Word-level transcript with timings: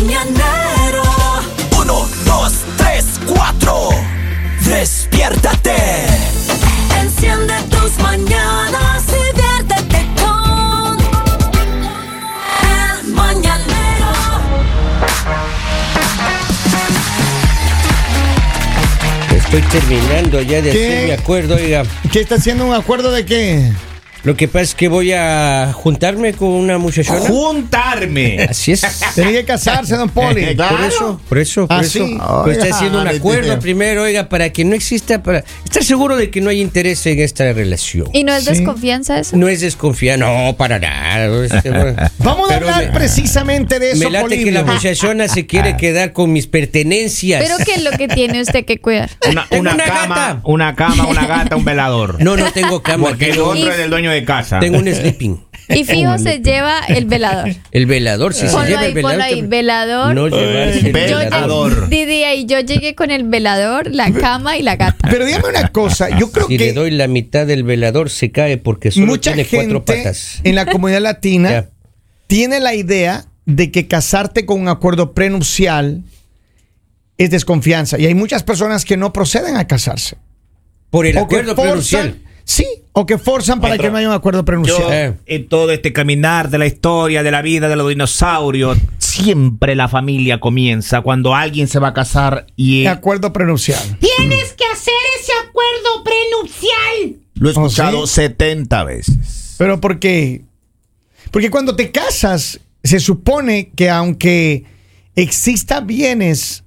mañanero. 0.00 1.02
Uno, 1.80 2.06
dos, 2.24 2.52
tres, 2.76 3.04
cuatro. 3.26 3.90
Despiértate. 4.60 5.74
Enciende 7.00 7.54
tus 7.70 7.98
mañanas 8.02 9.02
y 9.08 9.36
viértete 9.36 10.06
con 10.20 10.98
el 12.62 13.14
mañanero. 13.14 14.12
Estoy 19.36 19.62
terminando 19.62 20.42
ya 20.42 20.60
de 20.60 20.70
¿Qué? 20.72 20.86
hacer 20.86 21.04
mi 21.06 21.10
acuerdo, 21.12 21.54
oiga. 21.54 21.82
¿Qué 22.12 22.20
está 22.20 22.34
haciendo 22.36 22.66
un 22.66 22.74
acuerdo 22.74 23.12
de 23.12 23.24
qué? 23.24 23.72
Lo 24.26 24.36
que 24.36 24.48
pasa 24.48 24.64
es 24.64 24.74
que 24.74 24.88
voy 24.88 25.12
a 25.12 25.70
juntarme 25.72 26.32
con 26.34 26.48
una 26.48 26.78
muchachona. 26.78 27.20
Juntarme. 27.20 28.42
Así 28.50 28.72
es. 28.72 28.82
Tiene 29.14 29.32
que 29.32 29.44
casarse, 29.44 29.94
don 29.96 30.08
Poli. 30.10 30.54
Por 30.56 30.80
eso, 30.84 31.20
por 31.28 31.38
eso, 31.38 31.66
por 31.68 31.76
Ah, 31.76 31.80
eso. 31.82 32.04
sí. 32.04 32.18
Pues 32.44 32.58
está 32.58 32.74
haciendo 32.74 32.98
un 32.98 33.04
vale, 33.04 33.18
acuerdo 33.18 33.50
tío. 33.52 33.60
primero, 33.60 34.02
oiga, 34.02 34.28
para 34.28 34.50
que 34.50 34.64
no 34.64 34.74
exista, 34.74 35.22
para 35.22 35.44
estar 35.64 35.84
seguro 35.84 36.16
de 36.16 36.28
que 36.30 36.40
no 36.40 36.50
hay 36.50 36.60
interés 36.60 37.06
en 37.06 37.20
esta 37.20 37.52
relación. 37.52 38.08
¿Y 38.12 38.24
no 38.24 38.34
es 38.34 38.44
Sí. 38.44 38.50
desconfianza 38.50 39.18
eso? 39.20 39.36
No 39.36 39.48
es 39.48 39.60
desconfiar, 39.60 40.18
no, 40.18 40.56
para 40.58 40.78
nada. 40.80 41.44
Este. 41.44 41.70
Vamos 42.18 42.50
a 42.50 42.54
Pero 42.54 42.68
hablar 42.68 42.86
me- 42.86 42.92
precisamente 42.98 43.78
de 43.78 43.92
eso, 43.92 44.04
Me 44.04 44.10
late 44.10 44.42
que 44.42 44.50
la 44.50 44.64
muchachona 44.64 45.28
se 45.28 45.46
quiere 45.46 45.76
quedar 45.76 46.12
con 46.12 46.32
mis 46.32 46.48
pertenencias. 46.48 47.42
¿Pero 47.44 47.56
qué 47.64 47.74
es 47.74 47.84
lo 47.84 47.92
que 47.92 48.08
tiene 48.08 48.40
usted 48.42 48.64
que 48.64 48.78
cuidar? 48.80 49.10
Una, 49.30 49.46
Tengo 49.48 49.60
una 49.62 49.74
una 49.74 49.84
cama, 49.84 50.14
gata. 50.16 50.40
una 50.44 50.74
cama, 50.74 51.06
una 51.06 51.26
gata, 51.26 51.54
un 51.56 51.64
velador. 51.64 52.16
No, 52.20 52.36
no 52.36 52.50
tengo 52.52 52.82
cama. 52.82 53.08
Porque 53.08 53.30
el 53.30 53.38
otro 53.40 53.70
es 53.70 53.78
del 53.78 53.90
dueño 53.90 54.10
de 54.10 54.15
casa. 54.24 54.58
tengo 54.60 54.78
un 54.78 54.86
sleeping. 54.92 55.40
Y 55.68 55.82
fijo 55.82 56.16
se 56.18 56.38
lleva 56.38 56.78
el 56.86 57.06
velador. 57.06 57.48
El 57.72 57.86
velador, 57.86 58.34
si 58.34 58.46
se 58.46 58.52
Ponlo 58.52 58.68
lleva 58.68 58.80
ahí, 58.82 58.86
el 58.86 58.94
velador. 58.94 59.10
ponlo 59.18 59.24
ahí, 59.24 59.42
velador. 59.42 60.14
No 60.14 60.28
llevarse 60.28 60.78
el 60.78 60.92
Yo 61.10 61.18
velador. 61.18 61.90
llegué, 61.90 62.06
Didi, 62.06 62.22
ahí 62.22 62.46
yo 62.46 62.60
llegué 62.60 62.94
con 62.94 63.10
el 63.10 63.24
velador, 63.24 63.92
la 63.92 64.12
cama 64.12 64.56
y 64.56 64.62
la 64.62 64.76
gata. 64.76 65.08
Pero 65.10 65.24
dígame 65.26 65.48
una 65.48 65.66
cosa, 65.72 66.16
yo 66.16 66.30
creo 66.30 66.46
Si 66.46 66.56
que 66.56 66.66
le 66.66 66.72
doy 66.72 66.92
la 66.92 67.08
mitad 67.08 67.48
del 67.48 67.64
velador, 67.64 68.10
se 68.10 68.30
cae 68.30 68.58
porque 68.58 68.92
solo 68.92 69.06
mucha 69.06 69.32
tiene 69.34 69.48
cuatro 69.48 69.82
gente 69.84 70.02
patas. 70.04 70.40
en 70.44 70.54
la 70.54 70.66
comunidad 70.66 71.00
latina 71.00 71.66
tiene 72.28 72.60
la 72.60 72.76
idea 72.76 73.24
de 73.44 73.72
que 73.72 73.88
casarte 73.88 74.46
con 74.46 74.60
un 74.60 74.68
acuerdo 74.68 75.14
prenupcial 75.14 76.04
es 77.18 77.30
desconfianza. 77.30 77.98
Y 77.98 78.06
hay 78.06 78.14
muchas 78.14 78.44
personas 78.44 78.84
que 78.84 78.96
no 78.96 79.12
proceden 79.12 79.56
a 79.56 79.66
casarse. 79.66 80.16
Por 80.90 81.06
el 81.06 81.16
O 81.16 81.22
acuerdo 81.22 81.56
forzan- 81.56 81.62
prenupcial. 81.64 82.20
Sí, 82.44 82.64
o 82.98 83.04
que 83.04 83.18
forzan 83.18 83.60
para 83.60 83.72
Maestro, 83.72 83.88
que 83.88 83.92
no 83.92 83.98
haya 83.98 84.08
un 84.08 84.14
acuerdo 84.14 84.40
Yo, 84.40 84.44
prenupcial. 84.46 84.90
Eh. 84.90 85.14
en 85.26 85.48
todo 85.48 85.70
este 85.70 85.92
caminar 85.92 86.48
de 86.48 86.56
la 86.56 86.64
historia, 86.66 87.22
de 87.22 87.30
la 87.30 87.42
vida 87.42 87.68
de 87.68 87.76
los 87.76 87.90
dinosaurios, 87.90 88.78
siempre 88.96 89.74
la 89.74 89.86
familia 89.86 90.40
comienza 90.40 91.02
cuando 91.02 91.34
alguien 91.34 91.68
se 91.68 91.78
va 91.78 91.88
a 91.88 91.92
casar 91.92 92.46
y 92.56 92.86
Acuerdo 92.86 93.34
prenupcial. 93.34 93.98
Tienes 94.00 94.54
que 94.54 94.64
hacer 94.72 94.94
ese 95.20 95.32
acuerdo 95.46 96.04
prenupcial. 96.04 97.20
lo 97.34 97.50
he 97.50 97.52
¿Oh, 97.52 97.66
escuchado 97.66 98.06
sí? 98.06 98.14
70 98.14 98.84
veces. 98.84 99.56
Pero 99.58 99.78
¿por 99.78 99.98
qué? 99.98 100.46
Porque 101.30 101.50
cuando 101.50 101.76
te 101.76 101.90
casas, 101.90 102.60
se 102.82 102.98
supone 102.98 103.72
que 103.76 103.90
aunque 103.90 104.64
exista 105.14 105.80
bienes 105.80 106.64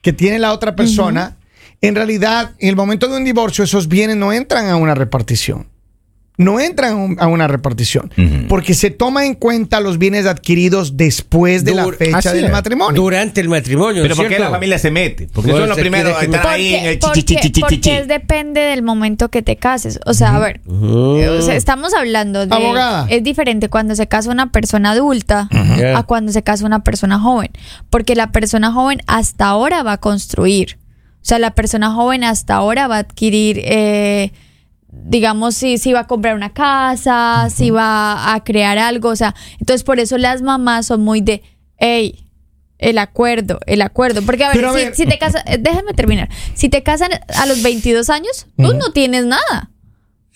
que 0.00 0.12
tiene 0.12 0.38
la 0.38 0.52
otra 0.52 0.76
persona, 0.76 1.38
en 1.80 1.96
realidad, 1.96 2.52
en 2.60 2.68
el 2.68 2.76
momento 2.76 3.08
de 3.08 3.16
un 3.16 3.24
divorcio, 3.24 3.64
esos 3.64 3.88
bienes 3.88 4.16
no 4.16 4.32
entran 4.32 4.68
a 4.68 4.76
una 4.76 4.94
repartición. 4.94 5.71
No 6.42 6.60
entran 6.60 6.92
a 6.92 6.96
un- 6.96 7.16
a 7.20 7.26
una 7.26 7.46
repartición. 7.48 8.10
Porque 8.48 8.74
se 8.74 8.90
toma 8.90 9.24
en 9.26 9.34
cuenta 9.34 9.80
los 9.80 9.98
bienes 9.98 10.26
adquiridos 10.26 10.96
después 10.96 11.64
de 11.64 11.74
la 11.74 11.86
fecha 11.88 12.32
del 12.32 12.46
es. 12.46 12.52
matrimonio. 12.52 13.00
Durante 13.00 13.40
el 13.40 13.48
matrimonio. 13.48 14.02
Pero 14.02 14.16
¿por 14.16 14.28
qué 14.28 14.38
la 14.38 14.50
familia 14.50 14.78
se 14.78 14.90
mete? 14.90 15.28
Porque 15.32 15.50
son 15.52 15.68
los 15.68 15.78
primeros 15.78 16.22
estar 16.22 16.46
ahí 16.46 16.74
en 16.74 16.84
el 16.86 16.98
Porque, 16.98 18.04
depende 18.06 18.60
del 18.60 18.82
momento 18.82 19.28
que 19.30 19.42
te 19.42 19.56
cases. 19.56 19.98
O 20.06 20.14
sea, 20.14 20.36
a 20.36 20.38
ver, 20.38 20.60
o 20.66 21.42
sea, 21.42 21.54
estamos 21.54 21.94
hablando 21.94 22.46
de... 22.46 22.54
Abogada. 22.54 23.06
Es 23.08 23.22
diferente 23.22 23.68
cuando 23.68 23.94
se 23.94 24.06
casa 24.06 24.30
una 24.30 24.50
persona 24.52 24.92
adulta 24.92 25.48
a 25.94 26.02
cuando 26.04 26.32
se 26.32 26.42
casa 26.42 26.66
una 26.66 26.82
persona 26.84 27.18
joven. 27.18 27.50
Porque 27.90 28.14
la 28.14 28.32
persona 28.32 28.72
joven 28.72 29.00
hasta 29.06 29.46
ahora 29.46 29.82
va 29.82 29.92
a 29.92 29.98
construir. 29.98 30.78
O 31.16 31.24
sea, 31.24 31.38
la 31.38 31.52
persona 31.54 31.92
joven 31.92 32.24
hasta 32.24 32.54
ahora 32.54 32.88
va 32.88 32.96
a 32.96 33.00
adquirir... 33.00 33.60
eh, 33.64 34.32
digamos, 34.92 35.54
si, 35.54 35.78
si 35.78 35.92
va 35.92 36.00
a 36.00 36.06
comprar 36.06 36.34
una 36.36 36.52
casa, 36.52 37.48
si 37.50 37.70
va 37.70 38.34
a 38.34 38.44
crear 38.44 38.78
algo, 38.78 39.08
o 39.08 39.16
sea, 39.16 39.34
entonces 39.58 39.82
por 39.84 39.98
eso 40.00 40.18
las 40.18 40.42
mamás 40.42 40.86
son 40.86 41.00
muy 41.02 41.20
de, 41.20 41.42
hey, 41.78 42.26
el 42.78 42.98
acuerdo, 42.98 43.58
el 43.66 43.80
acuerdo, 43.82 44.22
porque 44.22 44.44
a 44.44 44.52
ver, 44.52 44.64
a 44.64 44.68
si, 44.70 44.74
ver- 44.76 44.94
si 44.94 45.06
te 45.06 45.18
casas, 45.18 45.42
eh, 45.46 45.56
déjame 45.58 45.92
terminar, 45.94 46.28
si 46.54 46.68
te 46.68 46.82
casan 46.82 47.10
a 47.34 47.46
los 47.46 47.62
22 47.62 48.10
años, 48.10 48.46
tú 48.56 48.74
no 48.74 48.92
tienes 48.92 49.24
nada. 49.24 49.70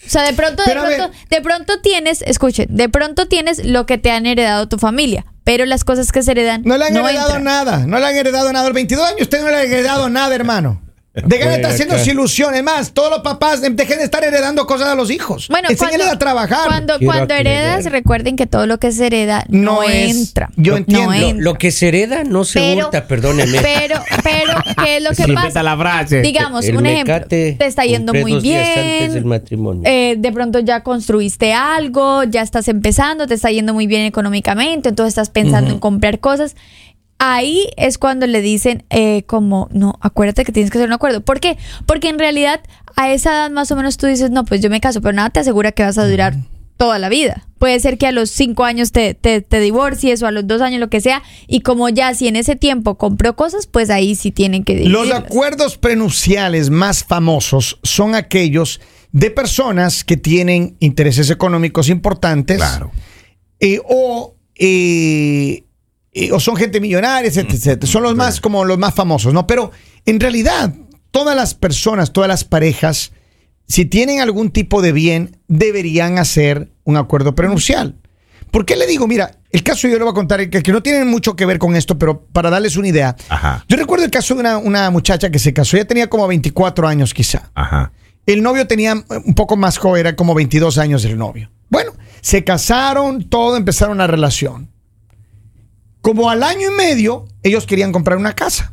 O 0.07 0.09
sea, 0.09 0.23
de 0.23 0.33
pronto, 0.35 0.63
de 0.65 0.73
pronto, 0.73 1.11
de 1.31 1.41
pronto 1.41 1.81
tienes, 1.83 2.23
escuchen, 2.23 2.67
de 2.71 2.89
pronto 2.89 3.27
tienes 3.29 3.65
lo 3.65 3.87
que 3.87 3.99
te 3.99 4.11
han 4.11 4.27
heredado 4.27 4.69
tu 4.69 4.79
familia, 4.79 5.27
pero 5.43 5.65
las 5.65 5.85
cosas 5.85 6.13
que 6.13 6.23
se 6.23 6.33
heredan 6.33 6.63
No 6.65 6.77
le 6.79 6.85
han 6.87 6.97
heredado 6.97 7.37
entran. 7.37 7.45
nada. 7.45 7.87
No 7.87 7.99
le 7.99 8.07
han 8.07 8.15
heredado 8.15 8.53
nada. 8.53 8.65
A 8.67 8.69
los 8.69 8.75
22 8.75 9.05
años 9.07 9.23
usted 9.23 9.41
no 9.43 9.49
le 9.49 9.57
ha 9.57 9.63
heredado 9.63 10.09
nada, 10.09 10.35
hermano. 10.35 10.83
Dejen 11.25 11.49
de 11.49 11.55
estar 11.57 11.71
haciendo 11.71 11.97
ilusiones. 12.05 12.63
Más, 12.63 12.93
todos 12.93 13.11
los 13.11 13.21
papás 13.21 13.61
dejen 13.63 13.99
de 13.99 14.05
estar 14.05 14.23
heredando 14.23 14.67
cosas 14.67 14.89
a 14.89 14.95
los 14.95 15.11
hijos. 15.11 15.49
Bueno, 15.49 15.69
Enséñales 15.71 16.09
a 16.09 16.19
trabajar. 16.19 16.67
Cuando, 16.69 16.99
cuando 17.05 17.35
heredas, 17.35 17.85
recuerden 17.87 18.37
que 18.37 18.47
todo 18.47 18.67
lo 18.67 18.79
que 18.79 18.93
se 18.93 19.07
hereda 19.07 19.45
no, 19.49 19.77
No 19.77 19.83
es- 19.83 20.17
entra. 20.17 20.51
yo 20.57 20.73
No 20.73 20.79
entiendo. 20.79 21.13
entra. 21.15 21.43
Lo 21.43 21.55
que 21.55 21.71
se 21.71 21.89
hereda 21.89 22.25
no 22.25 22.45
se 22.45 22.61
pero, 22.61 22.87
hurta, 22.87 23.07
perdóneme. 23.07 23.59
Pero, 23.63 23.97
pero, 24.23 24.53
¿qué 24.85 24.97
es 24.99 25.03
lo 25.03 25.11
que 25.11 25.33
pasa? 25.33 25.63
la 25.63 25.77
frase. 25.77 26.21
Digamos, 26.21 26.65
El 26.67 26.77
un 26.77 26.87
ejemplo, 26.87 27.27
te 27.27 27.57
está 27.61 27.85
yendo 27.85 28.13
muy 28.13 28.33
dos 28.33 28.43
días 28.43 28.67
antes 28.77 29.01
del 29.01 29.11
bien. 29.25 29.29
matrimonio. 29.29 29.83
eh, 29.87 30.17
de 30.19 30.33
pronto 30.33 30.59
ya 30.61 30.83
construiste 30.83 31.53
algo, 31.55 32.25
ya 32.25 32.43
estás 32.43 32.69
empezando, 32.69 33.27
te 33.27 33.35
está 33.35 33.51
yendo 33.51 33.73
muy 33.75 33.87
bien 33.87 34.03
económicamente, 34.03 34.91
entonces 34.91 35.13
estás 35.13 35.31
pensando 35.31 35.71
en 35.71 35.79
comprar 35.79 36.21
cosas. 36.21 36.57
Ahí 37.19 37.69
es 37.77 37.97
cuando 37.99 38.27
le 38.27 38.43
dicen 38.43 38.85
eh, 38.91 39.23
como, 39.27 39.69
no, 39.73 39.99
acuérdate 40.03 40.45
que 40.45 40.53
tienes 40.53 40.71
que 40.71 40.79
hacer 40.79 40.89
un 40.89 40.93
acuerdo. 40.95 41.23
¿Por 41.23 41.41
qué? 41.41 41.57
Porque 41.87 42.09
en 42.09 42.19
realidad 42.19 42.61
a 42.95 43.11
esa 43.13 43.31
edad 43.33 43.51
más 43.51 43.71
o 43.73 43.77
menos 43.77 43.97
tú 43.97 44.07
dices, 44.07 44.31
no, 44.31 44.45
pues 44.45 44.61
yo 44.61 44.69
me 44.71 44.81
caso, 44.81 45.01
pero 45.01 45.13
nada 45.15 45.31
te 45.31 45.41
asegura 45.41 45.73
que 45.73 45.83
vas 45.83 45.97
a 45.99 46.07
durar 46.07 46.35
toda 46.77 46.99
la 46.99 47.09
vida. 47.09 47.47
Puede 47.59 47.81
ser 47.81 47.97
que 47.97 48.07
a 48.07 48.13
los 48.13 48.29
cinco 48.31 48.65
años 48.65 48.93
te, 48.93 49.15
te, 49.15 49.41
te 49.41 49.61
divorcies 49.61 50.23
o 50.23 50.27
a 50.27 50.31
los 50.31 50.47
dos 50.47 50.61
años 50.61 50.79
lo 50.79 50.91
que 50.91 51.01
sea, 51.01 51.23
y 51.47 51.61
como 51.61 51.89
ya 51.89 52.13
si 52.13 52.29
en 52.29 52.37
ese 52.37 52.55
tiempo 52.55 52.97
compró 52.97 53.35
cosas, 53.35 53.67
pues 53.67 53.89
ahí 53.89 54.15
sí 54.15 54.31
tienen 54.31 54.63
que 54.63 54.75
Los 54.75 55.05
dividirlas. 55.05 55.23
acuerdos 55.25 55.79
prenupciales 55.79 56.69
más 56.69 57.03
famosos 57.03 57.79
son 57.83 58.15
aquellos 58.15 58.81
de 59.13 59.31
personas 59.31 60.05
que 60.05 60.19
tienen 60.19 60.77
intereses 60.81 61.31
económicos 61.31 61.89
importantes. 61.89 62.59
Claro. 62.59 62.91
eh, 63.61 63.81
o, 63.89 64.35
eh, 64.57 65.63
eh, 66.19 66.33
o 66.33 66.41
son 66.41 66.57
gente 66.57 66.81
millonaria, 66.81 67.29
etcétera, 67.29 67.55
etcétera. 67.55 67.93
Son 67.93 68.03
los 68.03 68.17
más 68.17 68.41
como 68.41 68.65
los 68.65 68.79
más 68.79 68.95
famosos, 68.95 69.35
¿no? 69.35 69.47
Pero 69.47 69.71
en 70.07 70.19
realidad, 70.19 70.73
todas 71.11 71.37
las 71.37 71.53
personas, 71.53 72.15
todas 72.15 72.27
las 72.27 72.43
parejas, 72.43 73.13
si 73.69 73.85
tienen 73.85 74.21
algún 74.21 74.51
tipo 74.51 74.81
de 74.81 74.93
bien, 74.93 75.37
deberían 75.47 76.17
hacer 76.17 76.71
un 76.85 76.97
acuerdo 76.97 77.35
prenupcial. 77.35 77.97
¿Por 78.51 78.65
qué 78.65 78.77
le 78.77 78.87
digo? 78.87 79.07
Mira, 79.07 79.41
el 79.51 79.63
caso 79.63 79.89
yo 79.89 79.99
le 79.99 80.05
voy 80.05 80.13
a 80.13 80.15
contar, 80.15 80.49
que, 80.49 80.63
que 80.63 80.73
no 80.73 80.83
tiene 80.83 81.05
mucho 81.05 81.37
que 81.37 81.45
ver 81.45 81.59
con 81.59 81.77
esto, 81.77 81.99
pero 81.99 82.23
para 82.29 82.49
darles 82.49 82.79
una 82.79 82.89
idea. 82.89 83.15
Ajá. 83.29 83.67
Yo 83.69 83.77
recuerdo 83.77 84.07
el 84.07 84.11
caso 84.11 84.33
de 84.33 84.41
una, 84.41 84.57
una 84.57 84.91
muchacha 84.91 85.29
que 85.29 85.39
se 85.39 85.53
casó, 85.53 85.77
ella 85.77 85.87
tenía 85.87 86.09
como 86.09 86.27
24 86.27 86.89
años 86.89 87.13
quizá. 87.13 87.51
Ajá. 87.55 87.93
El 88.25 88.43
novio 88.43 88.67
tenía 88.67 88.95
un 88.95 89.35
poco 89.35 89.59
más 89.59 89.77
joven, 89.77 90.01
era 90.01 90.17
como 90.17 90.35
22 90.35 90.79
años 90.79 91.05
el 91.05 91.19
novio. 91.19 91.51
Bueno, 91.69 91.93
se 92.23 92.43
casaron, 92.43 93.29
todo, 93.29 93.59
empezaron 93.59 93.97
una 93.97 94.07
relación. 94.07 94.71
Como 96.07 96.31
al 96.31 96.45
año 96.45 96.71
y 96.73 96.77
medio, 96.77 97.25
ellos 97.43 97.67
querían 97.67 97.91
comprar 97.91 98.17
una 98.17 98.35
casa. 98.35 98.73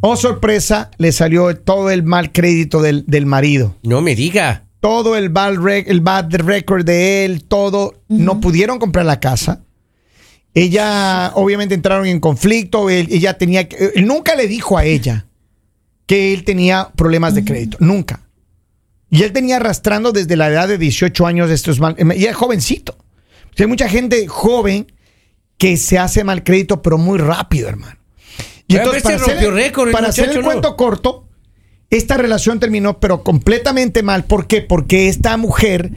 Oh, 0.00 0.16
sorpresa, 0.16 0.90
le 0.98 1.12
salió 1.12 1.56
todo 1.56 1.88
el 1.90 2.02
mal 2.02 2.32
crédito 2.32 2.82
del, 2.82 3.04
del 3.06 3.26
marido. 3.26 3.76
No 3.84 4.00
me 4.00 4.16
diga. 4.16 4.64
Todo 4.80 5.14
el 5.16 5.28
bad, 5.28 5.52
rec- 5.54 5.84
el 5.86 6.00
bad 6.00 6.34
record 6.34 6.84
de 6.84 7.24
él, 7.24 7.44
todo. 7.44 8.02
No 8.08 8.40
pudieron 8.40 8.80
comprar 8.80 9.06
la 9.06 9.20
casa. 9.20 9.62
Ella, 10.54 11.30
obviamente, 11.36 11.76
entraron 11.76 12.06
en 12.06 12.18
conflicto. 12.18 12.90
Él, 12.90 13.06
ella 13.12 13.38
tenía 13.38 13.68
que. 13.68 13.92
Él 13.94 14.06
nunca 14.08 14.34
le 14.34 14.48
dijo 14.48 14.76
a 14.76 14.84
ella 14.84 15.26
que 16.06 16.34
él 16.34 16.42
tenía 16.42 16.90
problemas 16.96 17.36
de 17.36 17.44
crédito. 17.44 17.76
Nunca. 17.78 18.28
Y 19.08 19.22
él 19.22 19.32
tenía 19.32 19.56
arrastrando 19.58 20.10
desde 20.10 20.34
la 20.34 20.48
edad 20.48 20.66
de 20.66 20.78
18 20.78 21.24
años 21.24 21.48
estos 21.52 21.78
mal. 21.78 21.94
Y 22.16 22.24
era 22.24 22.34
jovencito. 22.34 22.96
O 22.98 23.56
sea, 23.56 23.64
hay 23.64 23.68
mucha 23.68 23.88
gente 23.88 24.26
joven 24.26 24.88
que 25.62 25.76
se 25.76 25.96
hace 25.96 26.24
mal 26.24 26.42
crédito, 26.42 26.82
pero 26.82 26.98
muy 26.98 27.20
rápido, 27.20 27.68
hermano. 27.68 27.96
Y 28.66 28.74
Pero 28.74 28.90
a 28.90 28.94
veces 28.94 29.22
hacer 29.22 29.52
récord 29.52 29.92
para 29.92 30.08
hacer 30.08 30.30
el 30.30 30.42
cuento 30.42 30.76
corto, 30.76 31.28
esta 31.88 32.16
relación 32.16 32.58
terminó, 32.58 32.98
pero 32.98 33.22
completamente 33.22 34.02
mal. 34.02 34.24
¿Por 34.24 34.48
qué? 34.48 34.62
Porque 34.62 35.06
esta 35.06 35.36
mujer 35.36 35.92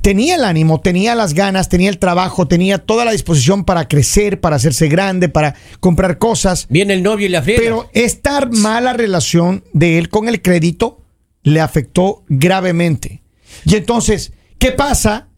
tenía 0.00 0.34
el 0.34 0.42
ánimo, 0.42 0.80
tenía 0.80 1.14
las 1.14 1.32
ganas, 1.32 1.68
tenía 1.68 1.90
el 1.90 2.00
trabajo, 2.00 2.48
tenía 2.48 2.78
toda 2.78 3.04
la 3.04 3.12
disposición 3.12 3.62
para 3.64 3.86
crecer, 3.86 4.40
para 4.40 4.56
hacerse 4.56 4.88
grande, 4.88 5.28
para 5.28 5.54
comprar 5.78 6.18
cosas. 6.18 6.66
Viene 6.68 6.94
el 6.94 7.04
novio 7.04 7.26
y 7.26 7.30
la 7.30 7.40
friega. 7.40 7.62
Pero 7.62 7.90
esta 7.92 8.44
mala 8.50 8.94
relación 8.94 9.62
de 9.72 9.98
él 9.98 10.08
con 10.08 10.28
el 10.28 10.42
crédito 10.42 11.04
le 11.44 11.60
afectó 11.60 12.24
gravemente. 12.26 13.22
Y 13.64 13.76
entonces, 13.76 14.32
¿qué 14.58 14.72
pasa? 14.72 15.28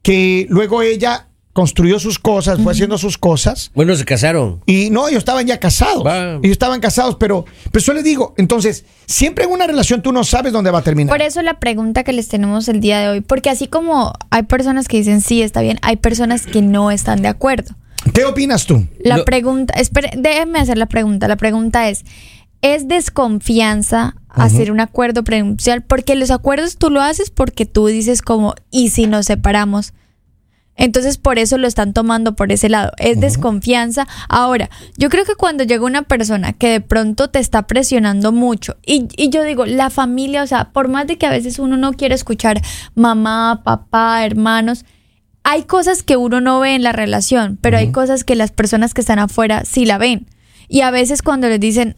Que 0.00 0.46
luego 0.48 0.80
ella 0.80 1.28
construyó 1.56 1.98
sus 1.98 2.18
cosas, 2.18 2.60
fue 2.62 2.70
haciendo 2.74 2.98
sus 2.98 3.16
cosas. 3.16 3.70
bueno, 3.74 3.96
se 3.96 4.04
casaron. 4.04 4.60
Y 4.66 4.90
no, 4.90 5.08
ellos 5.08 5.20
estaban 5.20 5.46
ya 5.46 5.58
casados. 5.58 6.04
Va. 6.04 6.32
Ellos 6.34 6.52
estaban 6.52 6.80
casados, 6.80 7.16
pero, 7.18 7.46
pero 7.72 7.82
yo 7.82 7.94
les 7.94 8.04
digo, 8.04 8.34
entonces, 8.36 8.84
siempre 9.06 9.46
en 9.46 9.50
una 9.52 9.66
relación 9.66 10.02
tú 10.02 10.12
no 10.12 10.22
sabes 10.22 10.52
dónde 10.52 10.70
va 10.70 10.80
a 10.80 10.82
terminar. 10.82 11.10
Por 11.16 11.22
eso 11.22 11.40
la 11.40 11.58
pregunta 11.58 12.04
que 12.04 12.12
les 12.12 12.28
tenemos 12.28 12.68
el 12.68 12.80
día 12.80 12.98
de 13.00 13.08
hoy, 13.08 13.20
porque 13.22 13.48
así 13.48 13.68
como 13.68 14.12
hay 14.28 14.42
personas 14.42 14.86
que 14.86 14.98
dicen 14.98 15.22
sí, 15.22 15.40
está 15.40 15.62
bien, 15.62 15.78
hay 15.80 15.96
personas 15.96 16.44
que 16.44 16.60
no 16.60 16.90
están 16.90 17.22
de 17.22 17.28
acuerdo. 17.28 17.74
¿Qué 18.12 18.26
opinas 18.26 18.66
tú? 18.66 18.86
La 19.02 19.16
Lo- 19.16 19.24
pregunta, 19.24 19.72
espere, 19.80 20.10
déjenme 20.14 20.58
hacer 20.58 20.76
la 20.76 20.86
pregunta. 20.86 21.26
La 21.26 21.36
pregunta 21.36 21.88
es, 21.88 22.04
¿es 22.60 22.86
desconfianza 22.86 24.14
hacer 24.28 24.70
un 24.70 24.80
acuerdo 24.80 25.24
prenupcial? 25.24 25.82
Porque 25.82 26.16
los 26.16 26.30
acuerdos 26.30 26.76
tú 26.76 26.90
lo 26.90 27.00
haces 27.00 27.30
porque 27.30 27.64
tú 27.64 27.86
dices 27.86 28.20
como, 28.20 28.54
¿y 28.70 28.90
si 28.90 29.06
nos 29.06 29.24
separamos? 29.24 29.94
Entonces 30.76 31.18
por 31.18 31.38
eso 31.38 31.58
lo 31.58 31.66
están 31.66 31.92
tomando 31.92 32.36
por 32.36 32.52
ese 32.52 32.68
lado. 32.68 32.92
Es 32.98 33.20
desconfianza. 33.20 34.06
Ahora, 34.28 34.70
yo 34.96 35.08
creo 35.08 35.24
que 35.24 35.34
cuando 35.34 35.64
llega 35.64 35.84
una 35.84 36.02
persona 36.02 36.52
que 36.52 36.70
de 36.70 36.80
pronto 36.80 37.28
te 37.28 37.38
está 37.38 37.66
presionando 37.66 38.32
mucho, 38.32 38.76
y, 38.84 39.08
y 39.16 39.30
yo 39.30 39.42
digo, 39.42 39.66
la 39.66 39.90
familia, 39.90 40.42
o 40.42 40.46
sea, 40.46 40.70
por 40.72 40.88
más 40.88 41.06
de 41.06 41.18
que 41.18 41.26
a 41.26 41.30
veces 41.30 41.58
uno 41.58 41.76
no 41.76 41.92
quiere 41.92 42.14
escuchar 42.14 42.60
mamá, 42.94 43.62
papá, 43.64 44.24
hermanos, 44.24 44.84
hay 45.48 45.62
cosas 45.62 46.02
que 46.02 46.16
uno 46.16 46.40
no 46.40 46.58
ve 46.58 46.74
en 46.74 46.82
la 46.82 46.90
relación, 46.92 47.56
pero 47.60 47.78
hay 47.78 47.92
cosas 47.92 48.24
que 48.24 48.34
las 48.34 48.50
personas 48.50 48.94
que 48.94 49.00
están 49.00 49.20
afuera 49.20 49.64
sí 49.64 49.86
la 49.86 49.96
ven. 49.96 50.26
Y 50.68 50.80
a 50.80 50.90
veces 50.90 51.22
cuando 51.22 51.48
les 51.48 51.60
dicen, 51.60 51.94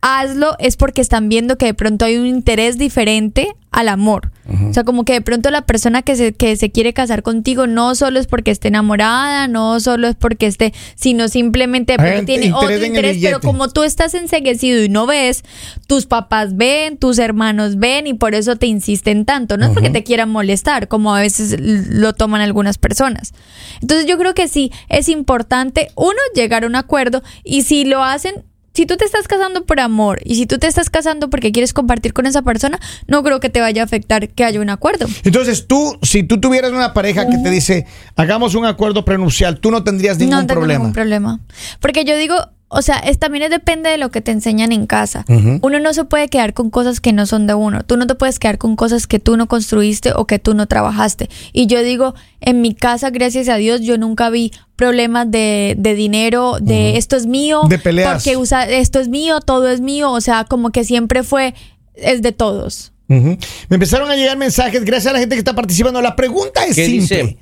hazlo, 0.00 0.56
es 0.58 0.76
porque 0.76 1.00
están 1.00 1.28
viendo 1.28 1.58
que 1.58 1.66
de 1.66 1.74
pronto 1.74 2.04
hay 2.04 2.16
un 2.16 2.26
interés 2.26 2.78
diferente 2.78 3.54
al 3.70 3.88
amor. 3.88 4.32
O 4.70 4.72
sea, 4.72 4.82
como 4.82 5.04
que 5.04 5.12
de 5.12 5.20
pronto 5.20 5.50
la 5.50 5.62
persona 5.62 6.00
que 6.00 6.16
se, 6.16 6.32
que 6.32 6.56
se 6.56 6.70
quiere 6.70 6.94
casar 6.94 7.22
contigo 7.22 7.66
no 7.66 7.94
solo 7.94 8.18
es 8.18 8.26
porque 8.26 8.50
esté 8.50 8.68
enamorada, 8.68 9.46
no 9.46 9.78
solo 9.78 10.08
es 10.08 10.16
porque 10.16 10.46
esté, 10.46 10.72
sino 10.94 11.28
simplemente 11.28 11.92
interés 11.92 12.24
tiene 12.24 12.54
otro 12.54 12.82
interés, 12.82 13.18
pero 13.20 13.40
como 13.40 13.68
tú 13.68 13.82
estás 13.82 14.14
enseguecido 14.14 14.82
y 14.82 14.88
no 14.88 15.06
ves, 15.06 15.44
tus 15.86 16.06
papás 16.06 16.56
ven, 16.56 16.96
tus 16.96 17.18
hermanos 17.18 17.76
ven 17.76 18.06
y 18.06 18.14
por 18.14 18.34
eso 18.34 18.56
te 18.56 18.66
insisten 18.66 19.26
tanto. 19.26 19.58
No 19.58 19.66
es 19.66 19.72
porque 19.72 19.90
te 19.90 20.02
quieran 20.02 20.30
molestar, 20.30 20.88
como 20.88 21.14
a 21.14 21.20
veces 21.20 21.60
lo 21.60 22.14
toman 22.14 22.40
algunas 22.40 22.78
personas. 22.78 23.34
Entonces 23.82 24.06
yo 24.06 24.16
creo 24.16 24.32
que 24.32 24.48
sí, 24.48 24.72
es 24.88 25.10
importante, 25.10 25.90
uno, 25.94 26.18
llegar 26.34 26.64
a 26.64 26.66
un 26.68 26.76
acuerdo 26.76 27.22
y 27.44 27.62
si 27.62 27.84
lo 27.84 28.02
hacen... 28.02 28.44
Si 28.78 28.86
tú 28.86 28.96
te 28.96 29.04
estás 29.04 29.26
casando 29.26 29.66
por 29.66 29.80
amor 29.80 30.20
y 30.24 30.36
si 30.36 30.46
tú 30.46 30.58
te 30.58 30.68
estás 30.68 30.88
casando 30.88 31.28
porque 31.30 31.50
quieres 31.50 31.72
compartir 31.72 32.12
con 32.12 32.26
esa 32.26 32.42
persona, 32.42 32.78
no 33.08 33.24
creo 33.24 33.40
que 33.40 33.48
te 33.48 33.60
vaya 33.60 33.82
a 33.82 33.84
afectar 33.84 34.28
que 34.28 34.44
haya 34.44 34.60
un 34.60 34.70
acuerdo. 34.70 35.08
Entonces 35.24 35.66
tú, 35.66 35.98
si 36.02 36.22
tú 36.22 36.38
tuvieras 36.38 36.70
una 36.70 36.94
pareja 36.94 37.28
que 37.28 37.38
te 37.38 37.50
dice, 37.50 37.86
hagamos 38.14 38.54
un 38.54 38.66
acuerdo 38.66 39.04
prenupcial, 39.04 39.58
tú 39.58 39.72
no 39.72 39.82
tendrías 39.82 40.16
ningún 40.18 40.36
no 40.36 40.46
tengo 40.46 40.60
problema. 40.60 40.78
ningún 40.78 40.92
problema. 40.92 41.40
Porque 41.80 42.04
yo 42.04 42.16
digo, 42.16 42.36
o 42.68 42.82
sea, 42.82 42.96
es, 42.98 43.18
también 43.18 43.44
es- 43.44 43.50
depende 43.50 43.88
de 43.90 43.98
lo 43.98 44.10
que 44.10 44.20
te 44.20 44.30
enseñan 44.30 44.72
en 44.72 44.86
casa. 44.86 45.24
Uno 45.62 45.80
no 45.80 45.94
se 45.94 46.04
puede 46.04 46.28
quedar 46.28 46.52
con 46.54 46.70
cosas 46.70 47.00
que 47.00 47.12
no 47.12 47.24
son 47.26 47.46
de 47.46 47.54
uno. 47.54 47.82
Tú 47.84 47.96
no 47.96 48.06
te 48.06 48.14
puedes 48.14 48.38
quedar 48.38 48.58
con 48.58 48.76
cosas 48.76 49.06
que 49.06 49.18
tú 49.18 49.36
no 49.36 49.48
construiste 49.48 50.12
o 50.14 50.26
que 50.26 50.38
tú 50.38 50.54
no 50.54 50.66
trabajaste. 50.66 51.28
Y 51.52 51.66
yo 51.66 51.82
digo, 51.82 52.14
en 52.40 52.60
mi 52.60 52.74
casa, 52.74 53.10
gracias 53.10 53.48
a 53.48 53.56
Dios, 53.56 53.80
yo 53.80 53.96
nunca 53.98 54.28
vi 54.30 54.52
problemas 54.76 55.30
de, 55.30 55.74
de 55.78 55.94
dinero, 55.94 56.58
de 56.60 56.96
esto 56.98 57.16
es 57.16 57.26
mío, 57.26 57.62
De 57.68 57.78
peleas. 57.78 58.14
porque 58.22 58.36
usa, 58.36 58.64
esto 58.68 59.00
es 59.00 59.08
mío, 59.08 59.40
todo 59.40 59.68
es 59.70 59.80
mío. 59.80 60.10
O 60.12 60.20
sea, 60.20 60.44
como 60.44 60.70
que 60.70 60.84
siempre 60.84 61.22
fue, 61.22 61.54
es 61.94 62.22
de 62.22 62.32
todos. 62.32 62.92
Me 63.08 63.38
empezaron 63.70 64.10
a 64.10 64.16
llegar 64.16 64.36
mensajes, 64.36 64.84
gracias 64.84 65.10
a 65.10 65.14
la 65.14 65.18
gente 65.20 65.34
que 65.34 65.38
está 65.38 65.54
participando. 65.54 66.02
La 66.02 66.14
pregunta 66.14 66.66
es 66.66 66.76
¿Qué 66.76 66.84
simple. 66.84 67.16
dice? 67.22 67.38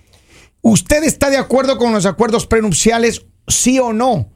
¿Usted 0.62 1.02
está 1.04 1.30
de 1.30 1.36
acuerdo 1.36 1.76
con 1.78 1.92
los 1.92 2.06
acuerdos 2.06 2.46
prenupciales, 2.46 3.26
sí 3.48 3.78
o 3.80 3.92
no? 3.92 4.30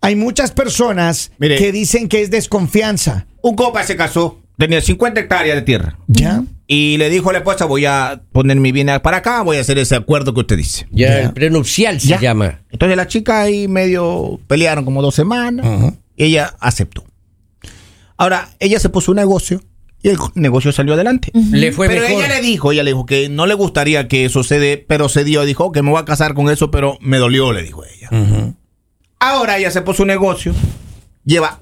Hay 0.00 0.14
muchas 0.16 0.52
personas 0.52 1.32
Mire. 1.38 1.56
que 1.58 1.72
dicen 1.72 2.08
que 2.08 2.22
es 2.22 2.30
desconfianza. 2.30 3.26
Un 3.42 3.54
copa 3.56 3.82
se 3.84 3.96
casó, 3.96 4.40
tenía 4.58 4.80
50 4.80 5.20
hectáreas 5.20 5.56
de 5.56 5.62
tierra. 5.62 5.98
¿Ya? 6.06 6.42
Y 6.68 6.96
le 6.98 7.08
dijo 7.10 7.30
a 7.30 7.32
la 7.32 7.38
esposa, 7.38 7.64
voy 7.64 7.86
a 7.86 8.20
poner 8.32 8.56
mi 8.58 8.72
bien 8.72 8.88
para 9.02 9.18
acá, 9.18 9.42
voy 9.42 9.56
a 9.56 9.60
hacer 9.60 9.78
ese 9.78 9.94
acuerdo 9.94 10.34
que 10.34 10.40
usted 10.40 10.56
dice. 10.56 10.86
Ya, 10.90 11.08
Ya. 11.08 11.20
el 11.22 11.32
prenupcial 11.32 12.00
se 12.00 12.08
Ya. 12.08 12.20
llama. 12.20 12.62
Entonces 12.70 12.96
la 12.96 13.06
chica 13.06 13.42
ahí 13.42 13.68
medio 13.68 14.40
pelearon 14.48 14.84
como 14.84 15.00
dos 15.02 15.14
semanas. 15.14 15.94
Y 16.16 16.24
ella 16.24 16.54
aceptó. 16.60 17.04
Ahora, 18.16 18.48
ella 18.58 18.80
se 18.80 18.88
puso 18.88 19.12
un 19.12 19.16
negocio 19.16 19.62
y 20.02 20.08
el 20.08 20.16
negocio 20.34 20.72
salió 20.72 20.94
adelante. 20.94 21.30
Le 21.34 21.70
fue 21.72 21.88
pero 21.88 22.02
mejor. 22.02 22.24
ella 22.24 22.34
le 22.34 22.40
dijo, 22.40 22.72
ella 22.72 22.82
le 22.82 22.90
dijo 22.92 23.06
que 23.06 23.28
no 23.28 23.46
le 23.46 23.54
gustaría 23.54 24.08
que 24.08 24.24
eso 24.24 24.42
se 24.42 24.58
dé, 24.58 24.84
pero 24.88 25.08
se 25.08 25.22
dio. 25.24 25.44
Dijo 25.44 25.70
que 25.72 25.82
me 25.82 25.90
voy 25.90 26.00
a 26.00 26.04
casar 26.04 26.34
con 26.34 26.48
eso, 26.50 26.70
pero 26.70 26.96
me 27.00 27.18
dolió, 27.18 27.52
le 27.52 27.62
dijo 27.62 27.82
ella. 27.84 28.08
Ahora 29.18 29.56
ella 29.58 29.70
se 29.70 29.82
puso 29.82 30.02
un 30.02 30.08
negocio, 30.08 30.52
lleva 31.24 31.60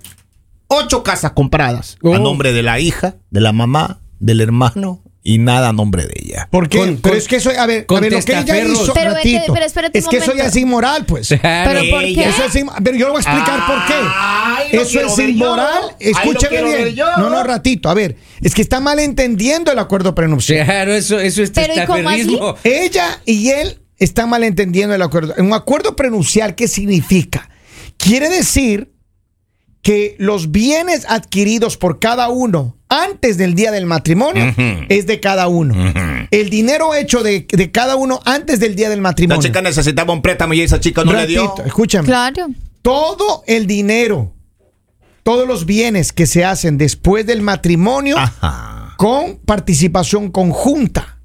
ocho 0.69 1.03
casas 1.03 1.33
compradas 1.33 1.97
Oh. 2.03 2.15
a 2.15 2.19
nombre 2.19 2.53
de 2.53 2.63
la 2.63 2.81
hija, 2.81 3.17
de 3.31 3.41
la 3.41 3.53
mamá, 3.53 4.01
del 4.19 4.41
hermano 4.41 5.01
y 5.23 5.39
nada 5.39 5.69
a 5.71 5.73
nombre 5.73 6.05
de 6.05 6.15
ella. 6.23 6.49
¿Por 6.51 6.69
qué? 6.69 6.79
Con- 6.79 6.97
pero 6.99 7.13
con- 7.15 7.19
es 7.19 7.29
que 7.29 7.37
eso, 7.37 7.49
a 7.51 7.65
ver, 7.67 7.87
a 7.89 8.01
ver, 8.01 8.13
lo 8.13 8.21
que 8.21 8.33
ella 8.39 8.59
hizo, 8.65 8.93
Pero 8.93 9.15
ratito, 9.15 9.53
pero 9.55 9.65
espérate 9.67 9.99
un 9.99 10.05
es 10.05 10.09
que 10.11 10.17
eso 10.19 10.35
ya 10.35 10.47
es 10.47 10.57
inmoral, 10.57 11.07
pues. 11.07 11.29
Pero 11.29 11.81
¿por 11.91 12.01
qué? 12.03 12.29
Eso 12.29 12.45
es 12.45 12.57
pero 12.83 12.97
yo 12.97 13.07
le 13.07 13.13
voy 13.13 13.23
a 13.25 13.31
explicar 13.31 13.67
por 13.67 13.87
qué. 13.87 13.95
Ay, 14.17 14.69
lo 14.73 14.83
Eso 14.83 15.01
es 15.01 15.19
inmoral. 15.21 15.83
Lo 16.01 16.51
ver 16.51 16.85
bien. 16.85 16.95
yo. 16.97 17.07
No, 17.17 17.31
no, 17.31 17.43
ratito. 17.45 17.89
A 17.89 17.95
ver, 17.95 18.17
es 18.43 18.55
que 18.55 18.61
está 18.63 18.81
mal 18.81 18.99
entendiendo 18.99 19.71
el 19.73 19.79
acuerdo 19.79 20.15
prenupcial. 20.15 20.65
Claro, 20.67 20.93
eso, 20.93 21.19
eso 21.21 21.43
es 21.43 21.53
testaferrismo. 21.53 22.57
Ella 22.65 23.21
y 23.25 23.49
él 23.51 23.79
están 23.99 24.29
malentendiendo 24.31 24.95
el 24.95 25.03
acuerdo. 25.03 25.35
Un 25.39 25.53
acuerdo 25.53 25.97
prenupcial, 25.97 26.55
¿qué 26.55 26.69
significa? 26.69 27.49
Quiere 27.97 28.29
decir 28.29 28.93
que 29.83 30.17
los 30.19 30.51
bienes 30.51 31.05
adquiridos 31.09 31.77
por 31.77 31.99
cada 32.01 32.31
uno 32.31 32.77
antes 32.89 33.37
del 33.37 33.55
día 33.55 33.71
del 33.71 33.85
matrimonio 33.87 34.55
es 34.89 35.07
de 35.07 35.21
cada 35.21 35.47
uno. 35.49 35.75
El 36.31 36.49
dinero 36.49 36.95
hecho 36.95 37.23
de, 37.23 37.47
de 37.51 37.71
cada 37.71 37.97
uno 37.97 38.21
antes 38.25 38.61
del 38.61 38.77
día 38.77 38.89
del 38.89 38.99
La 39.01 39.11
matrimonio. 39.11 39.43
chica 39.43 39.61
necesitaba 39.61 40.13
un 40.15 40.23
préstamo 40.23 40.55
y 40.55 40.63
esa 40.63 40.81
chica 40.81 41.05
no 41.05 41.13
le 41.13 41.27
dio. 41.27 41.55
Escúchame. 41.67 42.07
Claro. 42.07 42.47
Todo 42.83 43.43
el 43.47 43.67
dinero, 43.67 44.33
todos 45.23 45.47
los 45.47 45.67
bienes 45.67 46.13
que 46.13 46.27
se 46.27 46.45
hacen 46.45 46.79
después 46.79 47.27
del 47.27 47.43
matrimonio 47.43 48.17
Ajá. 48.19 48.95
con 48.97 49.37
participación 49.39 50.31
conjunta. 50.31 51.19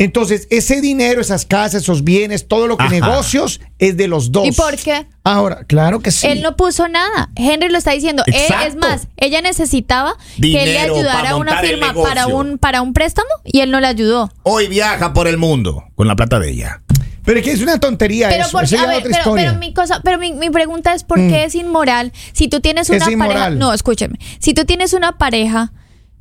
Entonces, 0.00 0.48
ese 0.50 0.80
dinero, 0.80 1.20
esas 1.20 1.44
casas, 1.44 1.82
esos 1.82 2.04
bienes, 2.04 2.48
todo 2.48 2.66
lo 2.66 2.78
que 2.78 2.84
Ajá. 2.84 2.92
negocios 2.94 3.60
es 3.78 3.98
de 3.98 4.08
los 4.08 4.32
dos. 4.32 4.46
¿Y 4.46 4.52
por 4.52 4.74
qué? 4.78 5.06
Ahora, 5.24 5.64
claro 5.64 6.00
que 6.00 6.10
sí. 6.10 6.26
Él 6.26 6.40
no 6.40 6.56
puso 6.56 6.88
nada. 6.88 7.28
Henry 7.36 7.68
lo 7.68 7.76
está 7.76 7.90
diciendo. 7.92 8.22
Él- 8.26 8.34
Exacto. 8.34 8.66
es 8.68 8.76
más, 8.76 9.08
ella 9.18 9.42
necesitaba 9.42 10.14
que 10.40 10.62
él 10.62 10.72
le 10.72 10.78
ayudara 10.78 11.30
a 11.32 11.36
una 11.36 11.58
firma 11.60 11.92
para 11.92 12.28
un, 12.28 12.56
para 12.56 12.80
un 12.80 12.94
préstamo 12.94 13.28
y 13.44 13.60
él 13.60 13.70
no 13.70 13.78
le 13.78 13.88
ayudó. 13.88 14.32
Hoy 14.42 14.68
viaja 14.68 15.12
por 15.12 15.28
el 15.28 15.36
mundo 15.36 15.84
con 15.96 16.08
la 16.08 16.16
plata 16.16 16.38
de 16.40 16.50
ella. 16.50 16.80
Pero 17.22 17.38
es 17.40 17.44
que 17.44 17.52
es 17.52 17.60
una 17.60 17.78
tontería 17.78 18.30
Pero, 18.30 18.44
eso. 18.44 18.52
por- 18.52 18.64
eso 18.64 18.78
a 18.78 18.82
es 18.82 18.88
ver, 18.88 18.98
otra 19.06 19.18
pero, 19.22 19.34
pero 19.34 19.54
mi 19.58 19.74
cosa, 19.74 20.00
pero 20.02 20.18
mi, 20.18 20.32
mi 20.32 20.48
pregunta 20.48 20.94
es 20.94 21.04
por 21.04 21.18
qué 21.18 21.44
es 21.44 21.54
inmoral 21.54 22.10
si 22.32 22.48
tú 22.48 22.60
tienes 22.60 22.88
Es 22.88 23.02
una 23.02 23.12
inmoral. 23.12 23.34
pareja. 23.34 23.50
No, 23.50 23.74
escúcheme. 23.74 24.18
Si 24.38 24.54
tú 24.54 24.64
tienes 24.64 24.94
una 24.94 25.18
pareja 25.18 25.74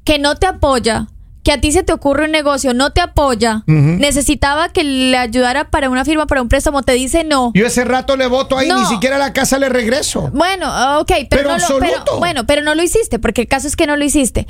que 0.03 0.19
no 0.19 0.35
te 0.35 0.47
apoya, 0.47 1.07
que 1.43 1.51
a 1.53 1.61
ti 1.61 1.71
se 1.71 1.83
te 1.83 1.93
ocurre 1.93 2.25
un 2.25 2.31
negocio, 2.31 2.73
no 2.73 2.91
te 2.91 3.01
apoya, 3.01 3.63
necesitaba 3.65 4.69
que 4.69 4.83
le 4.83 5.17
ayudara 5.17 5.69
para 5.69 5.89
una 5.89 6.03
firma, 6.05 6.27
para 6.27 6.41
un 6.41 6.49
préstamo, 6.49 6.83
te 6.83 6.91
dice 6.93 7.23
no. 7.23 7.51
Yo 7.55 7.65
ese 7.65 7.85
rato 7.85 8.15
le 8.17 8.27
voto 8.27 8.57
ahí, 8.57 8.67
No. 8.67 8.79
ni 8.79 8.85
siquiera 8.87 9.15
a 9.15 9.19
la 9.19 9.33
casa 9.33 9.57
le 9.57 9.69
regreso. 9.69 10.29
Bueno, 10.33 10.67
ok, 10.99 11.07
pero, 11.07 11.27
Pero 11.29 11.57
no 11.57 11.57
lo, 11.57 11.79
pero- 11.79 12.19
bueno, 12.19 12.45
pero 12.45 12.61
no 12.61 12.75
lo 12.75 12.83
hiciste, 12.83 13.19
porque 13.19 13.41
el 13.41 13.47
caso 13.47 13.67
es 13.67 13.75
que 13.75 13.87
no 13.87 13.95
lo 13.95 14.03
hiciste. 14.05 14.47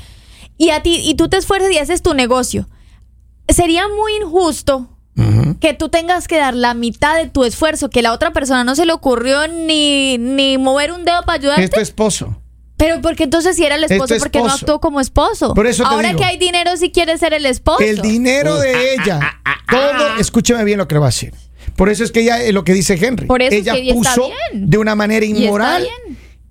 Y 0.58 0.70
a 0.70 0.82
ti, 0.82 1.00
y 1.04 1.14
tú 1.14 1.28
te 1.28 1.36
esfuerzas 1.36 1.70
y 1.72 1.78
haces 1.78 2.02
tu 2.02 2.12
negocio. 2.14 2.68
Sería 3.48 3.84
muy 3.88 4.14
injusto 4.22 4.88
que 5.60 5.74
tú 5.74 5.90
tengas 5.90 6.26
que 6.28 6.38
dar 6.38 6.54
la 6.54 6.72
mitad 6.72 7.16
de 7.16 7.28
tu 7.28 7.44
esfuerzo, 7.44 7.90
que 7.90 8.00
la 8.00 8.12
otra 8.14 8.32
persona 8.32 8.64
no 8.64 8.74
se 8.74 8.86
le 8.86 8.92
ocurrió 8.94 9.46
ni, 9.48 10.16
ni 10.16 10.56
mover 10.56 10.92
un 10.92 11.04
dedo 11.04 11.22
para 11.26 11.36
ayudarte. 11.38 11.64
Es 11.64 11.70
tu 11.70 11.80
esposo. 11.80 12.39
Pero 12.80 13.00
porque 13.00 13.24
entonces 13.24 13.54
si 13.54 13.64
era 13.64 13.76
el 13.76 13.84
Es 13.84 13.90
esposo, 13.92 14.16
porque 14.18 14.38
no 14.40 14.50
actuó 14.50 14.80
como 14.80 15.00
esposo? 15.00 15.54
Por 15.54 15.66
eso 15.68 15.84
te 15.84 15.88
Ahora 15.94 16.08
digo. 16.08 16.18
que 16.20 16.24
hay 16.24 16.36
dinero, 16.38 16.76
si 16.76 16.90
quieres 16.90 17.20
ser 17.20 17.32
el 17.34 17.46
esposo. 17.46 17.80
El 17.80 18.00
dinero 18.02 18.58
de 18.58 18.94
ella, 18.94 19.38
todo, 19.70 20.16
escúcheme 20.18 20.64
bien 20.64 20.78
lo 20.78 20.88
que 20.88 20.96
le 20.96 20.98
voy 20.98 21.06
a 21.06 21.10
decir. 21.10 21.32
Por 21.76 21.88
eso 21.88 22.02
es 22.02 22.10
que 22.10 22.20
ella, 22.20 22.42
eh, 22.42 22.52
lo 22.52 22.64
que 22.64 22.72
dice 22.74 22.98
Henry, 23.00 23.26
Por 23.26 23.42
eso 23.42 23.54
es 23.54 23.60
ella 23.62 23.72
que 23.74 23.78
ella 23.80 23.94
está 23.94 24.14
puso 24.14 24.28
bien. 24.52 24.68
de 24.70 24.78
una 24.78 24.94
manera 24.96 25.24
inmoral 25.24 25.86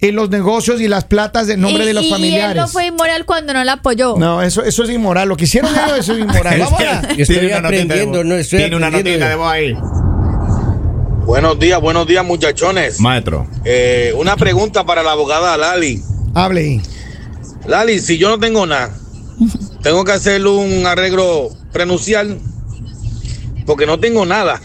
en 0.01 0.15
los 0.15 0.29
negocios 0.29 0.79
y 0.79 0.87
las 0.87 1.03
platas 1.03 1.45
de 1.47 1.57
nombre 1.57 1.83
Y- 1.83 1.87
de 1.87 1.93
los 1.93 2.05
y- 2.05 2.09
familiares. 2.09 2.55
Y 2.55 2.57
él 2.59 2.63
no 2.63 2.67
fue 2.69 2.85
inmoral 2.85 3.25
cuando 3.25 3.53
no 3.53 3.63
la 3.63 3.73
apoyó. 3.73 4.15
No, 4.17 4.41
eso, 4.41 4.63
eso 4.63 4.83
es 4.83 4.89
inmoral. 4.91 5.27
Lo 5.27 5.35
que 5.35 5.43
hicieron 5.43 5.71
ellos, 5.75 5.99
eso 5.99 6.13
es 6.13 6.19
inmoral. 6.19 6.59
Vamos 6.63 6.79
a- 6.81 7.13
Yo 7.13 7.23
estoy 7.23 7.51
aprendiendo, 7.51 8.23
no 8.23 8.35
estoy 8.35 8.59
Tiene 8.59 8.75
una 8.77 8.89
notita 8.89 9.27
de 9.29 9.35
voz 9.35 9.51
ahí. 9.51 9.75
Buenos 11.25 11.59
días, 11.59 11.79
buenos 11.79 12.07
días 12.07 12.25
muchachones. 12.25 12.99
Maestro. 12.99 13.45
Eh, 13.65 14.13
una 14.17 14.35
pregunta 14.35 14.85
para 14.85 15.03
la 15.03 15.11
abogada 15.11 15.55
Lali. 15.57 16.01
Hable. 16.33 16.81
Lali, 17.67 17.99
si 17.99 18.17
yo 18.17 18.29
no 18.29 18.39
tengo 18.39 18.65
nada, 18.65 18.91
tengo 19.83 20.03
que 20.03 20.11
hacer 20.11 20.45
un 20.45 20.85
arreglo 20.85 21.49
prenuncial 21.71 22.37
porque 23.65 23.85
no 23.85 23.99
tengo 23.99 24.25
nada. 24.25 24.59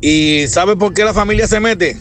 ¿Y 0.00 0.46
sabe 0.48 0.76
por 0.76 0.94
qué 0.94 1.04
la 1.04 1.12
familia 1.14 1.46
se 1.48 1.58
mete? 1.58 1.96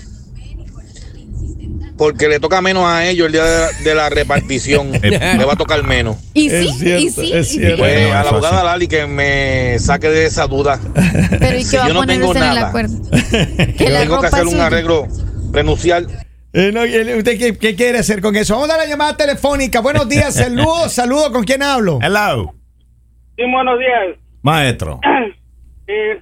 Porque 1.97 2.27
le 2.27 2.41
toca 2.41 2.61
menos 2.61 2.85
a 2.85 3.07
ellos 3.07 3.27
el 3.27 3.31
día 3.31 3.43
de 3.45 3.59
la, 3.59 3.71
de 3.83 3.95
la 3.95 4.09
repartición. 4.09 4.91
le 5.01 5.45
va 5.45 5.53
a 5.53 5.55
tocar 5.55 5.81
menos. 5.83 6.17
Y 6.33 6.49
sí, 6.49 6.55
Es 6.55 6.77
cierto, 6.77 7.01
y 7.01 7.09
sí. 7.09 7.33
es 7.33 7.47
cierto. 7.47 7.77
Pues 7.77 8.11
a 8.11 8.23
la 8.23 8.29
abogada. 8.29 8.63
Lali 8.65 8.87
que 8.87 9.07
me 9.07 9.79
saque 9.79 10.09
de 10.09 10.25
esa 10.25 10.45
duda. 10.45 10.79
Pero 11.39 11.57
¿y 11.57 11.63
Si 11.65 11.75
yo 11.77 11.83
a 11.83 11.89
no 11.89 12.05
tengo 12.05 12.27
usted 12.27 12.41
en 12.41 12.49
el 12.49 12.55
nada. 12.55 12.67
acuerdo? 12.67 12.97
Que 13.11 13.75
Yo 13.79 13.89
la 13.89 13.99
tengo 14.01 14.19
que 14.21 14.27
hacer 14.27 14.45
un 14.45 14.59
arreglo 14.59 15.07
prenuncial. 15.53 16.07
Eh, 16.57 16.71
no, 16.71 16.85
¿y 16.85 16.95
¿Usted 17.17 17.37
qué, 17.37 17.57
qué 17.57 17.75
quiere 17.75 17.97
hacer 17.97 18.21
con 18.21 18.33
eso? 18.37 18.53
Vamos 18.53 18.69
a 18.69 18.77
la 18.77 18.85
llamada 18.85 19.17
telefónica. 19.17 19.81
Buenos 19.81 20.07
días, 20.07 20.33
saludos, 20.35 20.93
saludos. 20.93 21.29
¿Con 21.31 21.43
quién 21.43 21.61
hablo? 21.61 21.99
Hello. 22.01 22.53
Sí, 23.35 23.43
buenos 23.51 23.77
días. 23.77 24.17
Maestro. 24.41 24.99
Eh, 25.87 26.19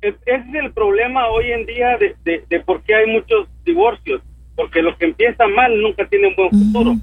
ese 0.00 0.18
es 0.26 0.54
el 0.54 0.72
problema 0.72 1.28
hoy 1.28 1.52
en 1.52 1.64
día 1.64 1.96
de, 1.96 2.16
de, 2.24 2.44
de 2.50 2.58
por 2.58 2.82
qué 2.82 2.92
hay 2.96 3.06
muchos 3.06 3.46
divorcios, 3.64 4.20
porque 4.56 4.82
lo 4.82 4.98
que 4.98 5.04
empieza 5.04 5.46
mal 5.46 5.80
nunca 5.80 6.04
tiene 6.08 6.26
un 6.26 6.34
buen 6.34 6.50
futuro. 6.50 6.96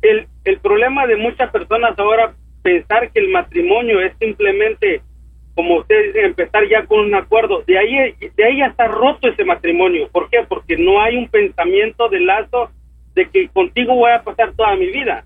El, 0.00 0.26
el 0.44 0.58
problema 0.60 1.06
de 1.06 1.16
muchas 1.16 1.50
personas 1.50 1.98
ahora 1.98 2.34
pensar 2.62 3.12
que 3.12 3.20
el 3.20 3.28
matrimonio 3.28 4.00
es 4.00 4.14
simplemente, 4.18 5.02
como 5.54 5.76
ustedes 5.76 6.06
dicen, 6.12 6.24
empezar 6.26 6.66
ya 6.68 6.84
con 6.86 7.00
un 7.00 7.14
acuerdo. 7.14 7.62
De 7.66 7.78
ahí, 7.78 8.14
de 8.36 8.44
ahí 8.44 8.58
ya 8.58 8.66
está 8.66 8.88
roto 8.88 9.28
ese 9.28 9.44
matrimonio. 9.44 10.08
¿Por 10.10 10.28
qué? 10.30 10.38
Porque 10.48 10.76
no 10.76 11.00
hay 11.00 11.16
un 11.16 11.28
pensamiento 11.28 12.08
de 12.08 12.20
lazo 12.20 12.70
de 13.14 13.28
que 13.28 13.48
contigo 13.48 13.94
voy 13.94 14.10
a 14.10 14.22
pasar 14.22 14.52
toda 14.56 14.74
mi 14.76 14.86
vida, 14.86 15.24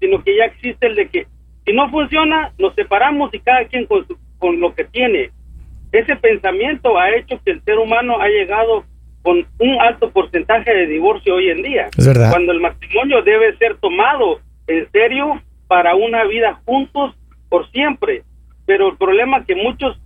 sino 0.00 0.22
que 0.24 0.36
ya 0.36 0.46
existe 0.46 0.86
el 0.86 0.96
de 0.96 1.08
que 1.08 1.26
si 1.64 1.72
no 1.72 1.88
funciona, 1.90 2.52
nos 2.58 2.74
separamos 2.74 3.32
y 3.32 3.38
cada 3.38 3.64
quien 3.66 3.86
con, 3.86 4.04
su- 4.08 4.18
con 4.38 4.58
lo 4.58 4.74
que 4.74 4.82
tiene. 4.84 5.30
Ese 5.92 6.16
pensamiento 6.16 6.98
ha 6.98 7.14
hecho 7.14 7.38
que 7.44 7.52
el 7.52 7.62
ser 7.62 7.78
humano 7.78 8.20
ha 8.20 8.26
llegado 8.28 8.84
con 9.22 9.46
un 9.60 9.80
alto 9.80 10.10
porcentaje 10.10 10.74
de 10.74 10.86
divorcio 10.88 11.36
hoy 11.36 11.50
en 11.50 11.62
día. 11.62 11.86
Es 11.96 12.04
verdad. 12.08 12.30
Cuando 12.32 12.50
el 12.50 12.58
matrimonio 12.60 13.22
debe 13.22 13.56
ser 13.58 13.76
tomado 13.76 14.40
en 14.66 14.90
serio 14.90 15.40
para 15.68 15.94
una 15.94 16.24
vida 16.24 16.60
juntos 16.64 17.14
por 17.48 17.70
siempre. 17.70 18.24
Pero 18.66 18.88
el 18.90 18.96
problema 18.96 19.38
es 19.38 19.46
que 19.46 19.54
muchos 19.54 20.00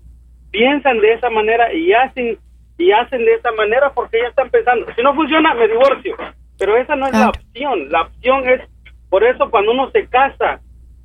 piensan 0.50 1.00
de 1.00 1.12
esa 1.12 1.30
manera 1.30 1.72
y 1.72 1.92
hacen 1.92 2.38
y 2.78 2.92
hacen 2.92 3.24
de 3.24 3.34
esa 3.34 3.52
manera 3.52 3.90
porque 3.94 4.18
ya 4.20 4.28
están 4.28 4.50
pensando, 4.50 4.86
si 4.94 5.02
no 5.02 5.14
funciona, 5.14 5.54
me 5.54 5.66
divorcio. 5.66 6.14
Pero 6.58 6.76
esa 6.76 6.94
no 6.94 7.06
es 7.06 7.12
la 7.12 7.18
Claro. 7.18 7.32
opción. 7.34 7.88
La 7.90 8.02
opción 8.02 8.48
es, 8.48 8.60
por 9.08 9.24
eso 9.24 9.50
cuando 9.50 9.72
uno 9.72 9.90
se 9.92 10.06
casa, 10.08 10.60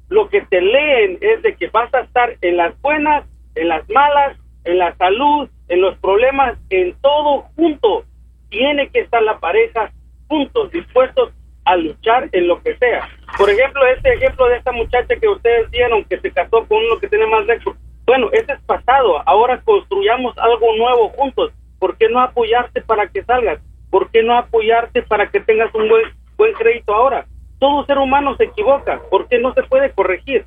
lo 0.10 0.28
que 0.30 0.42
te 0.42 0.60
leen 0.62 1.18
es 1.22 1.42
de 1.42 1.56
que 1.56 1.68
vas 1.68 1.94
a 1.94 2.02
estar 2.02 2.36
en 2.42 2.58
las 2.58 2.80
buenas, 2.82 3.26
en 3.56 3.70
las 3.70 3.90
malas, 3.90 4.38
en 4.66 4.80
la 4.80 4.94
salud, 4.98 5.50
en 5.70 5.82
los 5.82 5.98
problemas, 6.00 6.58
en 6.70 6.94
todo 7.02 7.44
junto. 7.56 8.04
Tiene 8.50 8.90
que 8.90 9.00
estar 9.00 9.24
la 9.24 9.40
pareja 9.40 9.92
juntos, 10.28 10.72
dispuestos 10.72 11.32
a 11.64 11.78
luchar 11.78 12.28
en 12.34 12.48
lo 12.48 12.62
que 12.62 12.76
sea. 12.78 13.08
Por 13.42 13.50
ejemplo, 13.50 13.82
este 13.88 14.14
ejemplo 14.14 14.48
de 14.48 14.58
esta 14.58 14.72
muchacha 14.72 15.16
que 15.20 15.28
ustedes 15.28 15.70
vieron 15.72 16.04
que 16.06 16.20
se 16.20 16.32
casó 16.32 16.66
con 16.68 16.78
uno 16.78 17.00
que 17.00 17.08
tiene 17.08 17.26
más 17.28 17.46
sexo. 17.46 17.76
Bueno, 18.06 18.30
ese 18.32 18.54
es 18.54 18.60
pasado. 18.66 19.22
Ahora 19.28 19.62
construyamos 19.64 20.38
algo 20.38 20.76
nuevo 20.78 21.10
juntos. 21.10 21.52
¿Por 21.80 21.98
qué 21.98 22.08
no 22.10 22.20
apoyarte 22.22 22.82
para 22.82 23.08
que 23.08 23.24
salgas? 23.24 23.60
¿Por 23.90 24.10
qué 24.12 24.22
no 24.24 24.38
apoyarte 24.38 25.02
para 25.04 25.30
que 25.30 25.40
tengas 25.40 25.74
un 25.74 25.90
buen, 25.90 26.04
buen 26.38 26.54
crédito 26.54 26.94
ahora? 26.94 27.26
Todo 27.60 27.86
ser 27.86 27.98
humano 27.98 28.36
se 28.38 28.46
equivoca. 28.46 29.02
¿Por 29.10 29.28
qué 29.28 29.40
no 29.40 29.54
se 29.54 29.64
puede 29.64 29.92
corregir? 29.92 30.46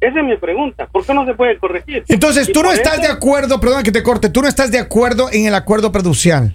Esa 0.00 0.20
es 0.20 0.24
mi 0.24 0.36
pregunta. 0.36 0.86
¿Por 0.86 1.04
qué 1.04 1.12
no 1.12 1.26
se 1.26 1.34
puede 1.34 1.58
corregir? 1.58 2.04
Entonces, 2.08 2.50
tú 2.52 2.62
no 2.62 2.70
estás 2.70 2.94
eso- 2.94 3.02
de 3.02 3.08
acuerdo, 3.08 3.58
perdón 3.60 3.82
que 3.82 3.90
te 3.92 4.02
corte, 4.02 4.30
tú 4.30 4.42
no 4.42 4.48
estás 4.48 4.70
de 4.70 4.78
acuerdo 4.78 5.28
en 5.32 5.46
el 5.46 5.54
acuerdo 5.54 5.90
producial. 5.90 6.52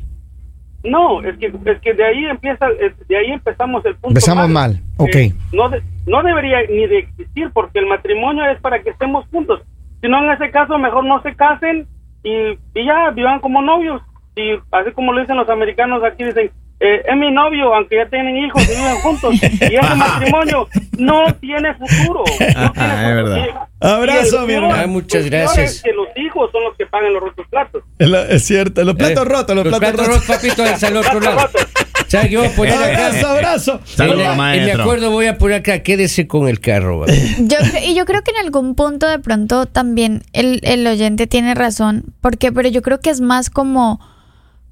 No, 0.84 1.22
es 1.22 1.38
que, 1.38 1.46
es 1.66 1.80
que 1.82 1.94
de 1.94 2.04
ahí 2.04 2.26
empieza, 2.26 2.68
de 3.08 3.18
ahí 3.18 3.32
empezamos 3.32 3.86
el 3.86 3.94
punto. 3.96 4.10
Empezamos 4.10 4.50
mal, 4.50 4.80
ok. 4.98 5.16
Eh, 5.16 5.34
no, 5.54 5.70
de- 5.70 5.82
no 6.08 6.22
debería 6.24 6.58
ni 6.70 6.88
de 6.88 7.00
existir 7.00 7.50
porque 7.54 7.80
el 7.80 7.88
matrimonio 7.88 8.46
es 8.52 8.60
para 8.60 8.82
que 8.84 8.90
estemos 8.90 9.26
juntos. 9.32 9.62
Si 10.02 10.10
no, 10.10 10.22
en 10.24 10.32
ese 10.32 10.52
caso, 10.52 10.78
mejor 10.78 11.06
no 11.06 11.22
se 11.22 11.34
casen 11.36 11.88
y, 12.24 12.32
y 12.76 12.86
ya 12.86 13.12
vivan 13.12 13.40
como 13.40 13.62
novios. 13.62 14.02
Y 14.36 14.52
así 14.72 14.92
como 14.94 15.14
lo 15.14 15.22
dicen 15.22 15.38
los 15.38 15.48
americanos 15.50 16.04
aquí, 16.04 16.24
dicen, 16.26 16.52
eh, 16.80 17.02
es 17.08 17.16
mi 17.18 17.32
novio, 17.32 17.74
aunque 17.74 17.96
ya 17.98 18.10
tienen 18.10 18.36
hijos 18.38 18.62
y 18.64 18.76
viven 18.76 18.96
juntos. 18.98 19.36
Y 19.42 19.76
ese 19.76 19.96
matrimonio 19.96 20.68
no 20.98 21.24
tiene 21.40 21.74
futuro. 21.76 22.24
No 22.30 22.38
tiene 22.38 22.52
Es 22.52 22.56
futuro. 22.70 23.16
verdad. 23.16 23.38
Y- 23.38 23.74
Abrazo, 23.86 24.44
y 24.44 24.48
mi 24.48 24.54
hermano. 24.54 24.88
Muchas 24.88 25.26
gracias. 25.26 25.76
es 25.76 25.84
que 25.84 25.92
los 25.94 26.08
hijos 26.16 26.50
son 26.52 26.64
los 26.64 26.76
que 26.78 26.86
pagan 26.86 27.14
los 27.14 27.22
rotos 27.24 27.46
platos. 27.50 27.84
Es 28.00 28.44
cierto, 28.46 28.84
los 28.84 28.96
platos 28.96 29.26
Eh, 29.26 29.30
rotos, 29.30 29.56
los, 29.56 29.66
Los 29.66 29.78
platos, 29.78 29.96
platos 29.96 30.08
rotos. 30.08 30.28
rotos, 30.28 30.42
papito, 30.56 30.64
es 30.66 30.84
al 30.84 30.98
otro 30.98 31.20
lado. 31.20 31.50
¿Sabes 32.08 32.30
qué 32.30 32.38
voy 32.38 32.48
a 32.48 32.52
poner 32.52 32.74
Abrazo, 32.76 33.18
acá? 33.28 33.32
abrazo. 33.32 33.74
En, 33.82 33.88
Saludos, 33.88 34.30
mi 34.30 34.36
maestro. 34.38 34.84
acuerdo 34.84 35.12
voy 35.12 35.26
a 35.26 35.38
poner 35.38 35.60
acá, 35.60 35.80
quédese 35.84 36.28
con 36.28 36.48
el 36.48 36.60
carro. 36.60 37.06
Yo, 37.08 37.58
y 37.86 37.96
yo 37.96 38.06
creo 38.06 38.22
que 38.24 38.32
en 38.32 38.38
algún 38.38 38.76
punto 38.76 39.08
de 39.10 39.20
pronto 39.20 39.66
también 39.66 40.22
el, 40.34 40.60
el 40.64 40.86
oyente 40.88 41.28
tiene 41.28 41.54
razón, 41.56 42.04
porque 42.22 42.52
pero 42.52 42.70
yo 42.70 42.82
creo 42.84 43.00
que 43.00 43.10
es 43.10 43.20
más 43.20 43.50
como 43.50 44.00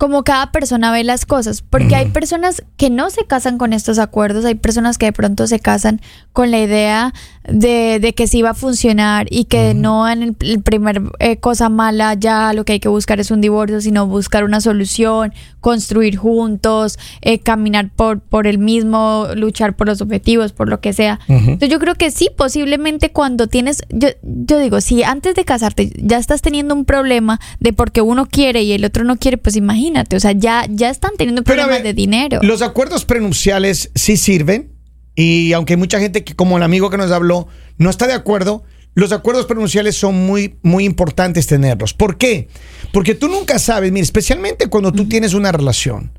como 0.02 0.24
cada 0.24 0.52
persona 0.52 0.92
ve 0.92 1.04
las 1.04 1.28
cosas, 1.28 1.62
porque 1.62 1.94
hay 1.96 2.08
personas 2.08 2.64
que 2.76 2.90
no 2.90 3.12
se 3.12 3.26
casan 3.26 3.60
con 3.60 3.72
estos 3.72 4.00
acuerdos, 4.00 4.46
hay 4.46 4.56
personas 4.56 4.98
que 4.98 5.06
de 5.06 5.14
pronto 5.14 5.46
se 5.46 5.60
casan 5.60 6.02
con 6.34 6.50
la 6.50 6.58
idea 6.58 7.14
de, 7.48 8.00
de 8.00 8.14
que 8.14 8.26
sí 8.26 8.42
va 8.42 8.52
a 8.52 8.54
funcionar 8.56 9.28
y 9.30 9.46
que 9.46 9.76
no 9.76 10.10
en 10.10 10.24
el, 10.24 10.36
el 10.40 10.64
primer 10.64 11.04
eh, 11.20 11.38
cosa 11.38 11.70
mala 11.70 12.16
ya 12.16 12.52
lo 12.54 12.66
que 12.66 12.74
hay 12.74 12.80
que 12.80 12.90
buscar 12.90 13.20
es 13.20 13.30
un 13.30 13.42
divorcio, 13.42 13.80
sino 13.80 14.08
buscar 14.08 14.44
una 14.44 14.60
solución, 14.60 15.34
construir 15.60 16.18
juntos, 16.18 16.98
eh, 17.22 17.38
caminar 17.38 17.92
por, 17.96 18.22
por 18.22 18.48
el 18.48 18.58
mismo, 18.58 19.28
luchar 19.36 19.76
por 19.76 19.86
los 19.86 20.02
objetivos, 20.02 20.52
por 20.52 20.68
lo 20.68 20.82
que 20.82 20.94
sea. 20.94 21.20
Entonces 21.28 21.70
yo 21.70 21.78
creo 21.78 21.94
que 21.94 22.10
sí, 22.10 22.30
posiblemente 22.36 23.12
cuando 23.12 23.46
tienes, 23.46 23.84
yo, 23.90 24.10
yo 24.24 24.58
digo, 24.58 24.82
si 24.82 25.04
antes 25.04 25.36
de 25.36 25.46
casarte 25.46 25.92
ya 25.96 26.18
estás 26.18 26.42
teniendo 26.42 26.74
un 26.74 26.86
problema 26.86 27.40
de 27.60 27.72
porque 27.72 28.02
uno 28.02 28.26
quiere 28.26 28.64
y 28.64 28.72
el 28.72 28.84
otro 28.84 29.04
no 29.04 29.18
quiere, 29.18 29.38
pues 29.38 29.56
imagínate, 29.56 29.91
o 30.16 30.20
sea, 30.20 30.32
ya, 30.32 30.66
ya 30.70 30.90
están 30.90 31.12
teniendo 31.18 31.44
problemas 31.44 31.72
ver, 31.72 31.84
de 31.84 31.94
dinero. 31.94 32.40
Los 32.42 32.62
acuerdos 32.62 33.06
prenupciales 33.06 33.92
sí 33.96 34.18
sirven 34.18 34.72
y 35.16 35.54
aunque 35.54 35.74
hay 35.74 35.78
mucha 35.78 36.00
gente 36.00 36.24
que 36.24 36.36
como 36.36 36.58
el 36.58 36.64
amigo 36.64 36.90
que 36.90 36.98
nos 36.98 37.12
habló 37.12 37.48
no 37.78 37.90
está 37.90 38.08
de 38.08 38.14
acuerdo, 38.14 38.64
los 38.94 39.12
acuerdos 39.12 39.46
prenupciales 39.46 39.96
son 39.96 40.26
muy 40.26 40.58
muy 40.62 40.86
importantes 40.86 41.48
tenerlos. 41.48 41.94
¿Por 41.94 42.18
qué? 42.18 42.48
Porque 42.92 43.16
tú 43.16 43.28
nunca 43.28 43.60
sabes, 43.60 43.92
mira, 43.92 44.04
especialmente 44.04 44.68
cuando 44.68 44.92
tú 44.92 45.08
tienes 45.08 45.34
una 45.34 45.52
relación 45.52 46.12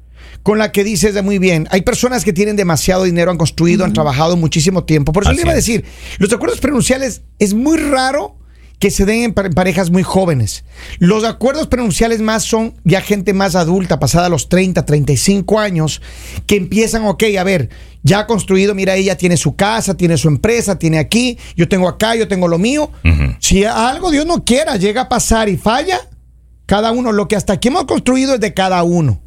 con 0.42 0.58
la 0.58 0.72
que 0.72 0.82
dices 0.82 1.14
de 1.14 1.22
muy 1.22 1.38
bien, 1.38 1.68
hay 1.70 1.82
personas 1.82 2.24
que 2.24 2.32
tienen 2.32 2.56
demasiado 2.56 3.04
dinero, 3.04 3.30
han 3.30 3.38
construido, 3.38 3.84
han 3.84 3.92
trabajado 3.92 4.36
muchísimo 4.36 4.84
tiempo. 4.84 5.12
Por 5.12 5.22
eso 5.22 5.32
le 5.32 5.42
iba 5.42 5.52
a 5.52 5.54
decir, 5.54 5.84
los 6.18 6.32
acuerdos 6.32 6.60
prenupciales 6.60 7.22
es 7.38 7.54
muy 7.54 7.78
raro 7.78 8.36
que 8.82 8.90
se 8.90 9.04
den 9.04 9.22
en 9.22 9.32
pa- 9.32 9.46
en 9.46 9.52
parejas 9.52 9.92
muy 9.92 10.02
jóvenes. 10.02 10.64
Los 10.98 11.22
acuerdos 11.22 11.68
prenupciales 11.68 12.20
más 12.20 12.42
son 12.42 12.74
ya 12.82 13.00
gente 13.00 13.32
más 13.32 13.54
adulta, 13.54 14.00
pasada 14.00 14.28
los 14.28 14.48
30, 14.48 14.84
35 14.84 15.60
años, 15.60 16.02
que 16.46 16.56
empiezan, 16.56 17.06
ok, 17.06 17.22
a 17.38 17.44
ver, 17.44 17.68
ya 18.02 18.18
ha 18.18 18.26
construido, 18.26 18.74
mira, 18.74 18.96
ella 18.96 19.16
tiene 19.16 19.36
su 19.36 19.54
casa, 19.54 19.94
tiene 19.96 20.16
su 20.16 20.26
empresa, 20.26 20.80
tiene 20.80 20.98
aquí, 20.98 21.38
yo 21.54 21.68
tengo 21.68 21.86
acá, 21.88 22.16
yo 22.16 22.26
tengo 22.26 22.48
lo 22.48 22.58
mío. 22.58 22.90
Si 23.38 23.64
algo 23.64 24.10
Dios 24.10 24.26
no 24.26 24.42
quiera 24.42 24.74
llega 24.74 25.02
a 25.02 25.08
pasar 25.08 25.48
y 25.48 25.56
falla, 25.56 26.00
cada 26.66 26.90
uno, 26.90 27.12
lo 27.12 27.28
que 27.28 27.36
hasta 27.36 27.52
aquí 27.52 27.68
hemos 27.68 27.84
construido 27.84 28.34
es 28.34 28.40
de 28.40 28.52
cada 28.52 28.82
uno. 28.82 29.20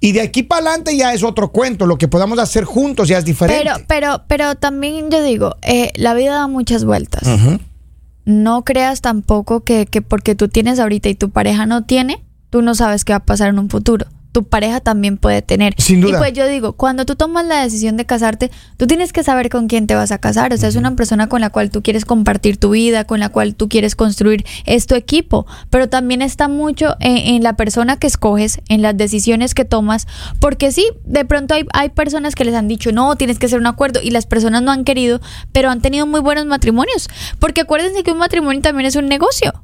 Y 0.00 0.12
de 0.12 0.20
aquí 0.20 0.42
para 0.42 0.60
adelante 0.66 0.94
ya 0.96 1.14
es 1.14 1.22
otro 1.22 1.50
cuento, 1.50 1.86
lo 1.86 1.96
que 1.96 2.08
podamos 2.08 2.38
hacer 2.38 2.64
juntos 2.64 3.08
ya 3.08 3.16
es 3.16 3.24
diferente. 3.24 3.62
Pero, 3.64 3.86
pero, 3.88 4.24
pero 4.28 4.54
también 4.56 5.10
yo 5.10 5.22
digo, 5.22 5.56
eh, 5.62 5.92
la 5.94 6.12
vida 6.12 6.34
da 6.34 6.46
muchas 6.46 6.84
vueltas. 6.84 7.22
No 8.26 8.64
creas 8.64 9.00
tampoco 9.00 9.60
que, 9.60 9.86
que 9.86 10.02
porque 10.02 10.34
tú 10.34 10.48
tienes 10.48 10.78
ahorita 10.78 11.08
y 11.08 11.14
tu 11.14 11.30
pareja 11.30 11.64
no 11.64 11.84
tiene, 11.84 12.22
tú 12.50 12.60
no 12.60 12.74
sabes 12.74 13.04
qué 13.04 13.12
va 13.12 13.18
a 13.18 13.24
pasar 13.24 13.48
en 13.48 13.58
un 13.58 13.70
futuro. 13.70 14.06
Tu 14.36 14.44
pareja 14.44 14.80
también 14.80 15.16
puede 15.16 15.40
tener. 15.40 15.72
Sin 15.78 16.02
duda. 16.02 16.18
Y 16.18 16.18
pues 16.18 16.34
yo 16.34 16.46
digo, 16.46 16.74
cuando 16.74 17.06
tú 17.06 17.16
tomas 17.16 17.46
la 17.46 17.62
decisión 17.62 17.96
de 17.96 18.04
casarte, 18.04 18.50
tú 18.76 18.86
tienes 18.86 19.14
que 19.14 19.22
saber 19.22 19.48
con 19.48 19.66
quién 19.66 19.86
te 19.86 19.94
vas 19.94 20.12
a 20.12 20.18
casar. 20.18 20.52
O 20.52 20.58
sea, 20.58 20.68
es 20.68 20.76
una 20.76 20.94
persona 20.94 21.26
con 21.26 21.40
la 21.40 21.48
cual 21.48 21.70
tú 21.70 21.82
quieres 21.82 22.04
compartir 22.04 22.58
tu 22.58 22.68
vida, 22.68 23.04
con 23.04 23.18
la 23.18 23.30
cual 23.30 23.54
tú 23.54 23.70
quieres 23.70 23.96
construir 23.96 24.44
es 24.66 24.86
tu 24.86 24.94
equipo. 24.94 25.46
Pero 25.70 25.88
también 25.88 26.20
está 26.20 26.48
mucho 26.48 26.96
en, 27.00 27.16
en 27.16 27.42
la 27.42 27.54
persona 27.54 27.96
que 27.96 28.06
escoges, 28.06 28.60
en 28.68 28.82
las 28.82 28.94
decisiones 28.94 29.54
que 29.54 29.64
tomas. 29.64 30.06
Porque 30.38 30.70
sí, 30.70 30.86
de 31.06 31.24
pronto 31.24 31.54
hay, 31.54 31.64
hay 31.72 31.88
personas 31.88 32.34
que 32.34 32.44
les 32.44 32.54
han 32.54 32.68
dicho, 32.68 32.92
no, 32.92 33.16
tienes 33.16 33.38
que 33.38 33.46
hacer 33.46 33.58
un 33.58 33.66
acuerdo. 33.66 34.00
Y 34.02 34.10
las 34.10 34.26
personas 34.26 34.62
no 34.62 34.70
han 34.70 34.84
querido, 34.84 35.22
pero 35.52 35.70
han 35.70 35.80
tenido 35.80 36.06
muy 36.06 36.20
buenos 36.20 36.44
matrimonios. 36.44 37.08
Porque 37.38 37.62
acuérdense 37.62 38.02
que 38.02 38.12
un 38.12 38.18
matrimonio 38.18 38.60
también 38.60 38.86
es 38.86 38.96
un 38.96 39.08
negocio. 39.08 39.54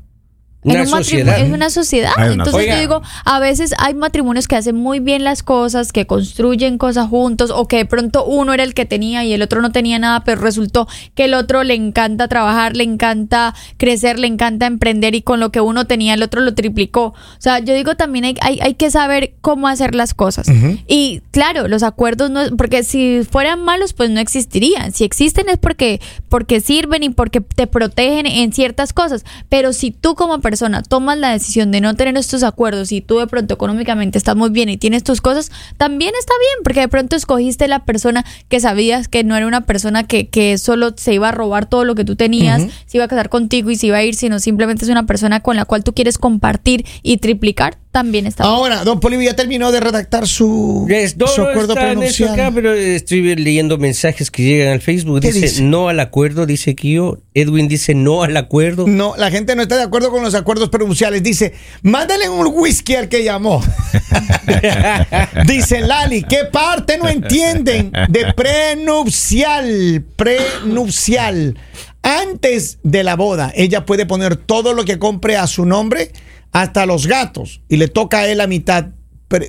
En 0.64 0.71
un 0.83 0.90
matrimonio- 0.90 0.99
sociedad. 1.04 1.38
Es 1.40 1.52
una 1.52 1.71
sociedad. 1.71 2.12
Una- 2.16 2.26
Entonces 2.35 2.52
yo 2.75 2.81
digo, 2.81 3.02
a 3.25 3.40
veces 3.40 3.75
hay 3.78 3.95
matrimonios 3.95 4.47
que 4.47 4.54
hacen 4.54 4.76
muy 4.76 5.00
bien 5.00 5.25
las 5.25 5.42
cosas, 5.42 5.90
que 5.90 6.07
construyen 6.07 6.78
cosas 6.78 7.09
juntos, 7.09 7.50
o 7.52 7.66
que 7.66 7.78
de 7.78 7.85
pronto 7.85 8.25
uno 8.25 8.52
era 8.54 8.62
el 8.62 8.73
que 8.73 8.87
tenía 8.87 9.25
y 9.25 9.33
el 9.33 9.42
otro 9.42 9.61
no 9.61 9.73
tenía 9.73 9.99
nada, 9.99 10.23
pero 10.23 10.40
resultó 10.40 10.87
que 11.16 11.25
el 11.25 11.35
otro 11.35 11.64
le 11.64 11.75
encanta 11.75 12.28
trabajar, 12.28 12.76
le 12.76 12.85
encanta 12.85 13.54
crecer, 13.76 14.21
le 14.21 14.28
encanta 14.28 14.66
emprender 14.66 15.16
y 15.16 15.23
con 15.23 15.40
lo 15.40 15.50
que 15.50 15.61
uno 15.61 15.87
tenía 15.87 16.14
el 16.14 16.23
otro 16.23 16.40
lo 16.40 16.54
triplicó. 16.54 17.07
O 17.07 17.14
sea, 17.40 17.59
yo 17.59 17.75
digo 17.75 17.97
también 17.97 18.25
hay, 18.25 18.37
hay, 18.40 18.61
hay 18.61 18.75
que 18.75 18.88
saber 18.92 19.35
cómo 19.40 19.66
hacer 19.66 19.97
las 19.97 20.14
cosas. 20.14 20.47
Y 20.87 21.23
claro, 21.33 21.66
los 21.66 21.83
acuerdos 21.83 22.31
no, 22.31 22.40
porque 22.57 22.85
si 22.85 23.23
fueran 23.28 23.64
malos, 23.64 23.95
pues 23.95 24.11
no 24.11 24.21
existirían. 24.21 24.92
Si 24.92 25.02
existen 25.02 25.49
es 25.49 25.59
porque, 25.59 26.00
porque 26.28 26.61
sirven 26.61 27.02
y 27.02 27.09
porque 27.11 27.40
te 27.40 27.66
protegen 27.66 28.26
en 28.26 28.52
ciertas 28.52 28.92
cosas. 28.92 29.25
Pero 29.49 29.73
si 29.73 29.90
tú 29.90 30.14
como 30.14 30.38
persona 30.40 30.51
tomas 30.88 31.18
la 31.18 31.30
decisión 31.30 31.71
de 31.71 31.80
no 31.80 31.94
tener 31.94 32.16
estos 32.16 32.42
acuerdos 32.42 32.92
y 32.92 33.00
tú 33.00 33.18
de 33.18 33.26
pronto 33.26 33.54
económicamente 33.54 34.18
estás 34.18 34.37
muy 34.37 34.50
bien 34.50 34.68
y 34.68 34.76
tienes 34.76 35.02
tus 35.04 35.21
cosas, 35.21 35.50
también 35.76 36.12
está 36.18 36.32
bien, 36.38 36.64
porque 36.64 36.80
de 36.80 36.88
pronto 36.88 37.16
escogiste 37.16 37.68
la 37.68 37.85
persona 37.85 38.25
que 38.49 38.61
sabías 38.61 39.09
que 39.09 39.25
no 39.25 39.37
era 39.37 39.47
una 39.47 39.62
persona 39.62 40.04
que, 40.04 40.28
que 40.28 40.59
solo 40.59 40.92
se 40.97 41.14
iba 41.14 41.28
a 41.28 41.32
robar 41.32 41.66
todo 41.66 41.85
lo 41.85 41.94
que 41.94 42.04
tú 42.04 42.16
tenías, 42.16 42.62
se 42.87 42.99
iba 42.99 43.04
a 43.04 43.09
casar 43.09 43.28
contigo 43.28 43.71
y 43.71 43.76
se 43.76 43.88
iba 43.88 43.99
a 43.99 44.02
ir, 44.02 44.14
sino 44.14 44.38
simplemente 44.38 44.85
es 44.85 44.90
una 44.90 45.06
persona 45.06 45.40
con 45.40 45.56
la 45.56 45.64
cual 45.64 45.85
tú 45.85 45.92
quieres 45.92 46.18
compartir 46.18 46.85
y 47.02 47.18
triplicar, 47.18 47.78
también 47.92 48.26
está. 48.26 48.42
Ahora, 48.44 48.82
don 48.84 48.99
Polivio 48.99 49.30
ya 49.30 49.37
terminó 49.37 49.70
de 49.70 49.78
redactar 49.78 50.26
su, 50.26 50.87
Es- 50.90 51.16
no, 51.16 51.26
su 51.28 51.42
no 51.42 51.49
acuerdo 51.50 51.75
prenupcial. 51.75 52.30
acá, 52.32 52.50
pero 52.52 52.72
estoy 52.72 53.37
leyendo 53.37 53.78
mensajes 53.78 54.30
que 54.30 54.42
llegan 54.42 54.72
al 54.72 54.80
Facebook. 54.80 55.20
¿Qué 55.20 55.28
Dice, 55.28 55.40
dice? 55.42 55.62
no 55.62 55.88
al 55.88 56.00
acuerdo, 56.00 56.46
dice 56.46 56.75
Kio. 56.75 57.20
Edwin 57.34 57.68
dice 57.68 57.94
no 57.94 58.22
al 58.22 58.37
acuerdo. 58.37 58.87
No, 58.88 59.14
la 59.16 59.30
gente 59.30 59.54
no 59.54 59.62
está 59.62 59.76
de 59.76 59.82
acuerdo 59.84 60.11
con 60.11 60.22
los 60.22 60.34
acuerdos 60.34 60.70
prenupciales. 60.70 61.22
Dice, 61.22 61.52
mándale 61.82 62.28
un 62.28 62.46
whisky 62.52 62.94
al 62.94 63.08
que 63.08 63.22
llamó. 63.25 63.62
Dice 65.46 65.80
Lali, 65.80 66.22
¿qué 66.25 66.44
parte 66.50 66.99
no 66.99 67.08
entienden 67.08 67.92
de 68.08 68.32
prenupcial? 68.34 70.04
Prenupcial. 70.16 71.58
Antes 72.02 72.78
de 72.82 73.04
la 73.04 73.16
boda, 73.16 73.52
ella 73.54 73.87
puede 73.87 74.06
poner 74.06 74.37
todo 74.37 74.72
lo 74.75 74.84
que 74.84 74.99
compre 74.99 75.37
a 75.37 75.46
su 75.46 75.64
nombre, 75.66 76.11
hasta 76.52 76.87
los 76.87 77.06
gatos, 77.06 77.61
y 77.68 77.76
le 77.76 77.88
toca 77.88 78.18
a 78.21 78.28
él 78.28 78.38
la 78.38 78.47
mitad 78.47 78.87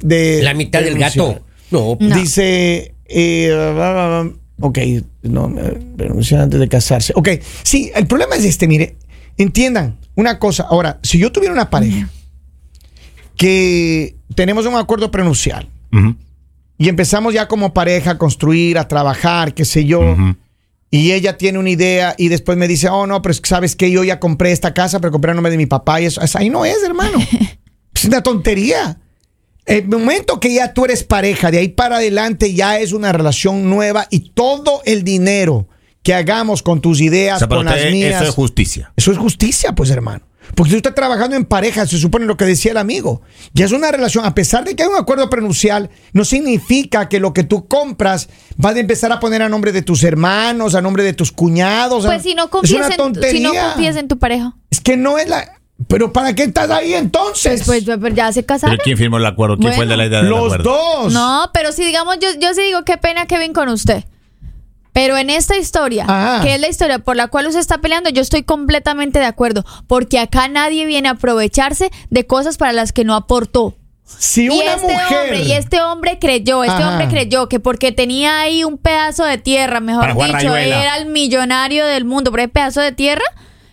de 0.01 0.41
La 0.41 0.53
mitad 0.53 0.81
del 0.81 0.98
gato. 0.98 1.43
No, 1.72 1.98
No. 2.00 2.15
Dice, 2.15 2.95
eh, 3.05 4.24
ok, 4.60 4.79
no, 5.24 5.53
eh, 5.60 5.79
renunciar 5.98 6.41
antes 6.41 6.60
de 6.60 6.67
casarse. 6.69 7.13
Ok, 7.15 7.29
sí, 7.63 7.91
el 7.93 8.07
problema 8.07 8.36
es 8.36 8.45
este, 8.45 8.67
mire, 8.67 8.95
entiendan 9.38 9.98
una 10.15 10.39
cosa. 10.39 10.63
Ahora, 10.69 11.00
si 11.03 11.17
yo 11.17 11.31
tuviera 11.31 11.53
una 11.53 11.69
pareja 11.69 12.07
que 13.36 14.15
tenemos 14.36 14.65
un 14.65 14.75
acuerdo 14.75 15.12
prenupcial 15.12 15.67
Ujú. 15.91 16.15
y 16.77 16.89
empezamos 16.89 17.33
ya 17.33 17.48
como 17.48 17.74
pareja 17.74 18.12
a 18.12 18.17
construir, 18.17 18.77
a 18.77 18.88
trabajar, 18.88 19.53
qué 19.53 19.65
sé 19.65 19.86
yo, 19.86 20.00
Ujú. 20.00 20.36
Y 20.93 21.12
ella 21.12 21.39
tiene 21.39 21.57
una 21.57 21.71
idea 21.71 22.13
y 22.19 22.27
después 22.27 22.55
me 22.55 22.67
dice, 22.67 22.88
oh 22.88 23.07
no, 23.07 23.19
pero 23.23 23.33
sabes 23.41 23.75
que 23.75 23.89
yo 23.89 24.03
ya 24.03 24.19
compré 24.19 24.51
esta 24.51 24.75
casa, 24.75 25.00
pero 25.00 25.12
compré 25.12 25.31
a 25.31 25.33
nombre 25.33 25.50
de 25.50 25.57
mi 25.57 25.65
papá 25.65 26.00
y 26.00 26.05
eso, 26.05 26.21
eso 26.21 26.38
ahí 26.38 26.51
no 26.51 26.65
es, 26.65 26.83
hermano. 26.83 27.17
es 27.95 28.05
una 28.05 28.21
tontería. 28.21 29.00
El 29.65 29.88
momento 29.88 30.39
que 30.39 30.53
ya 30.53 30.71
tú 30.71 30.85
eres 30.85 31.03
pareja, 31.03 31.50
de 31.50 31.57
ahí 31.57 31.69
para 31.69 31.95
adelante 31.95 32.53
ya 32.53 32.77
es 32.77 32.91
una 32.91 33.12
relación 33.12 33.67
nueva 33.71 34.05
y 34.12 34.33
todo 34.35 34.83
el 34.85 35.03
dinero 35.03 35.67
que 36.03 36.13
hagamos 36.13 36.62
con 36.62 36.79
tus 36.79 37.01
ideas, 37.01 37.38
O 37.38 37.39
sea, 37.39 37.47
para 37.47 37.63
con 37.63 37.65
las 37.65 37.91
mías, 37.91 38.21
eso 38.21 38.29
es 38.29 38.35
justicia. 38.35 38.93
eso 38.95 39.12
es 39.12 39.17
justicia, 39.17 39.73
pues 39.73 39.89
hermano. 39.89 40.23
Porque 40.55 40.71
tú 40.71 40.77
estás 40.77 40.95
trabajando 40.95 41.35
en 41.35 41.45
pareja, 41.45 41.85
se 41.88 41.97
supone 41.97 42.25
lo 42.25 42.38
que 42.38 42.45
decía 42.45 42.71
el 42.71 42.77
amigo. 42.77 43.21
Ya 43.53 43.65
es 43.65 43.71
una 43.71 43.91
relación, 43.91 44.25
a 44.25 44.35
pesar 44.35 44.63
de 44.63 44.75
que 44.75 44.83
hay 44.83 44.89
un 44.89 44.95
acuerdo 44.97 45.29
prenupcial, 45.29 45.89
no 46.13 46.25
significa 46.25 47.09
que 47.09 47.20
lo 47.20 47.33
que 47.33 47.44
tú 47.44 47.68
compras 47.68 48.29
vas 48.57 48.75
a 48.75 48.79
empezar 48.79 49.11
a 49.11 49.20
poner 49.20 49.41
a 49.41 49.50
nombre 49.50 49.72
de 49.72 49.81
tus 49.81 50.03
hermanos, 50.03 50.75
a 50.75 50.81
nombre 50.81 51.03
de 51.03 51.13
tus 51.13 51.31
cuñados. 51.31 52.05
Pues 52.05 52.20
a- 52.20 52.24
si 52.24 52.35
no 52.35 52.46
es 52.46 52.50
confías, 52.50 52.81
en, 52.81 52.87
tu- 52.87 52.91
si 52.91 52.98
tontería. 52.98 53.48
no 53.63 53.70
confías 53.74 53.96
en 53.96 54.07
tu 54.07 54.20
pareja, 54.20 54.55
Es 54.70 54.79
que 54.81 54.98
no 54.98 55.18
es 55.18 55.27
la. 55.29 55.59
Pero 55.87 56.13
¿para 56.13 56.33
qué 56.35 56.44
estás 56.44 56.70
ahí 56.70 56.94
entonces? 56.94 57.63
pues, 57.65 57.83
pues 58.00 58.13
ya 58.13 58.31
se 58.31 58.46
casaron. 58.46 58.75
¿Pero 58.75 58.83
quién 58.83 58.98
firmó 58.98 59.18
el 59.18 59.25
acuerdo? 59.25 59.57
¿Quién 59.57 59.74
fue 59.74 59.83
el 59.83 59.89
de 59.89 59.98
la 59.98 60.05
idea 60.05 60.20
del 60.22 60.29
Los 60.29 60.46
acuerdo? 60.46 60.72
dos. 61.01 61.13
No, 61.13 61.50
pero 61.53 61.72
si 61.72 61.83
digamos, 61.83 62.18
yo, 62.22 62.29
yo 62.39 62.53
sí 62.53 62.61
digo, 62.61 62.83
qué 62.85 62.98
pena 62.98 63.25
Kevin 63.25 63.53
con 63.53 63.68
usted. 63.70 64.05
Pero 64.94 65.18
en 65.18 65.29
esta 65.32 65.58
historia, 65.58 66.06
Ajá. 66.08 66.44
que 66.44 66.53
es 66.56 66.62
la 66.62 66.70
historia 66.70 67.00
por 67.00 67.16
la 67.16 67.27
cual 67.27 67.48
usted 67.48 67.60
está 67.60 67.79
peleando, 67.79 68.10
yo 68.12 68.22
estoy 68.22 68.44
completamente 68.44 69.20
de 69.20 69.25
acuerdo. 69.25 69.66
Porque 69.88 70.20
acá 70.20 70.48
nadie 70.48 70.86
viene 70.86 71.10
a 71.10 71.14
aprovecharse 71.14 71.90
de 72.12 72.27
cosas 72.27 72.58
para 72.58 72.74
las 72.74 72.94
que 72.94 73.03
no 73.03 73.16
aportó. 73.16 73.75
Si 74.06 74.46
y 74.46 74.50
una 74.50 74.75
este 74.75 74.94
mujer. 74.94 75.18
hombre, 75.24 75.42
y 75.44 75.51
este 75.53 75.82
hombre 75.82 76.20
creyó, 76.20 76.64
este 76.64 76.75
Ajá. 76.75 76.90
hombre 76.90 77.08
creyó 77.08 77.50
que 77.50 77.60
porque 77.60 77.92
tenía 77.92 78.42
ahí 78.42 78.64
un 78.64 78.77
pedazo 78.77 79.24
de 79.24 79.38
tierra, 79.40 79.79
mejor 79.79 80.16
Para 80.16 80.38
dicho, 80.40 80.56
era 80.56 80.98
el 80.98 81.08
millonario 81.08 81.86
del 81.86 82.06
mundo, 82.06 82.29
por 82.29 82.40
ese 82.42 82.50
pedazo 82.50 82.82
de 82.82 82.92
tierra, 82.92 83.24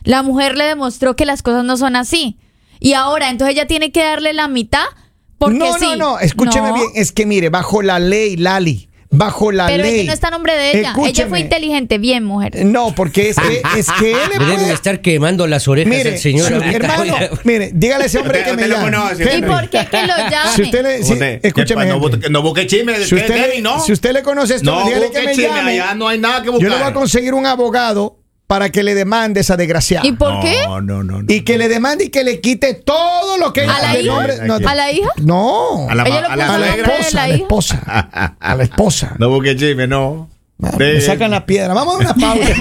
la 0.05 0.23
mujer 0.23 0.57
le 0.57 0.65
demostró 0.65 1.17
que 1.17 1.27
las 1.27 1.43
cosas 1.43 1.65
no 1.65 1.77
son 1.77 1.97
así. 1.97 2.39
Y 2.79 2.95
ahora, 2.95 3.29
entonces 3.29 3.55
ella 3.57 3.67
tiene 3.67 3.93
que 3.93 4.03
darle 4.03 4.33
la 4.33 4.49
mitad. 4.49 4.85
Porque 5.37 5.59
no, 5.59 5.75
sí. 5.75 5.81
no, 5.91 5.97
no, 5.97 6.19
escúcheme 6.21 6.69
No. 6.69 6.75
bien. 6.75 6.87
Es 6.95 7.13
que 7.13 7.27
mire, 7.27 7.49
bajo 7.51 7.83
la 7.83 7.99
ley, 7.99 8.37
Lali, 8.37 8.89
bajo 9.11 9.51
la 9.51 9.67
Pero 9.67 9.83
ley. 9.83 9.93
es 9.93 10.01
que 10.03 10.07
no 10.07 10.13
está 10.13 10.29
a 10.29 10.31
nombre 10.31 10.55
de 10.57 10.71
ella. 10.71 10.79
Ella 10.81 10.89
Escúcheme. 10.91 11.29
fue 11.29 11.41
inteligente, 11.41 11.99
bien, 11.99 12.23
mujer. 12.25 12.65
No, 12.65 12.95
porque 12.95 13.31
es 13.31 13.37
que, 13.37 13.63
es 13.79 13.89
que 13.99 14.13
él 14.13 14.19
le 14.33 14.37
puede- 14.57 14.73
estar 14.73 15.01
quemando 15.01 15.47
las 15.49 15.67
orejas 15.69 15.93
Mire, 15.95 16.11
al 16.13 16.19
señor. 16.19 16.53
hermano, 16.53 17.15
mire, 17.45 17.71
dígale 17.75 18.05
a 18.05 18.07
ese 18.07 18.19
hombre 18.19 18.45
que 18.45 18.53
me 18.55 18.69
llame. 18.69 18.97
¿Y 19.37 19.43
por 19.43 19.69
qué 19.69 19.87
que 19.91 20.03
lo 20.07 20.17
llame? 20.31 20.51
Si 20.55 20.63
usted 20.63 20.83
le, 20.83 21.03
si- 21.03 21.19
escúcheme, 21.47 21.87
no, 21.87 22.01
no 22.31 22.43
busque 22.43 22.67
chisme. 22.67 22.95
si 23.05 23.15
usted, 23.17 23.55
le, 23.55 23.61
no. 23.61 23.81
si 23.81 23.93
usted 23.93 24.13
le 24.13 24.23
conoce 24.23 24.55
esto, 24.57 24.71
no 24.71 24.85
dígale 24.87 25.07
busque 25.07 25.21
que 25.21 25.27
me 25.27 25.35
chisme, 25.35 25.49
llame. 25.57 25.71
allá 25.81 25.95
no 25.95 26.07
hay 26.09 26.19
nada 26.19 26.41
que 26.41 26.47
Yo 26.47 26.53
buscar. 26.53 26.71
le 26.71 26.77
voy 26.79 26.87
a 26.87 26.93
conseguir 26.93 27.35
un 27.35 27.47
abogado 27.47 28.20
para 28.51 28.71
que 28.71 28.83
le 28.83 28.97
demande 28.97 29.39
a 29.39 29.43
esa 29.43 29.57
desgraciada. 29.57 30.05
¿Y 30.05 30.11
por 30.11 30.41
qué? 30.41 30.57
No, 30.67 30.81
no, 30.81 31.05
no. 31.05 31.21
Y 31.29 31.43
que 31.43 31.57
le 31.57 31.69
demande 31.69 32.07
y 32.07 32.09
que 32.09 32.25
le 32.25 32.41
quite 32.41 32.75
todo 32.75 33.39
lo 33.39 33.53
que 33.53 33.61
¿A 33.61 33.81
la 33.81 33.93
de 33.93 34.03
hija? 34.03 34.45
no, 34.45 34.55
¿A 34.57 34.75
la 34.75 34.91
hija? 34.91 35.09
No. 35.23 35.89
A 35.89 35.95
la, 35.95 36.03
Ella 36.03 36.19
a 36.29 36.37
la 36.37 36.55
a 36.57 36.59
la 36.59 36.69
esposa, 36.75 37.15
la 37.17 37.23
a 37.23 37.29
la 37.29 37.35
esposa. 37.37 38.37
A 38.41 38.55
la 38.57 38.63
esposa. 38.65 39.15
No 39.21 39.29
busque 39.31 39.55
chisme, 39.55 39.87
no. 39.87 40.29
Me 40.79 41.01
sacan 41.01 41.31
la 41.31 41.47
piedra. 41.47 41.75
Vamos 41.75 41.95
a 41.95 41.99
una 41.99 42.15
pausa. 42.21 42.55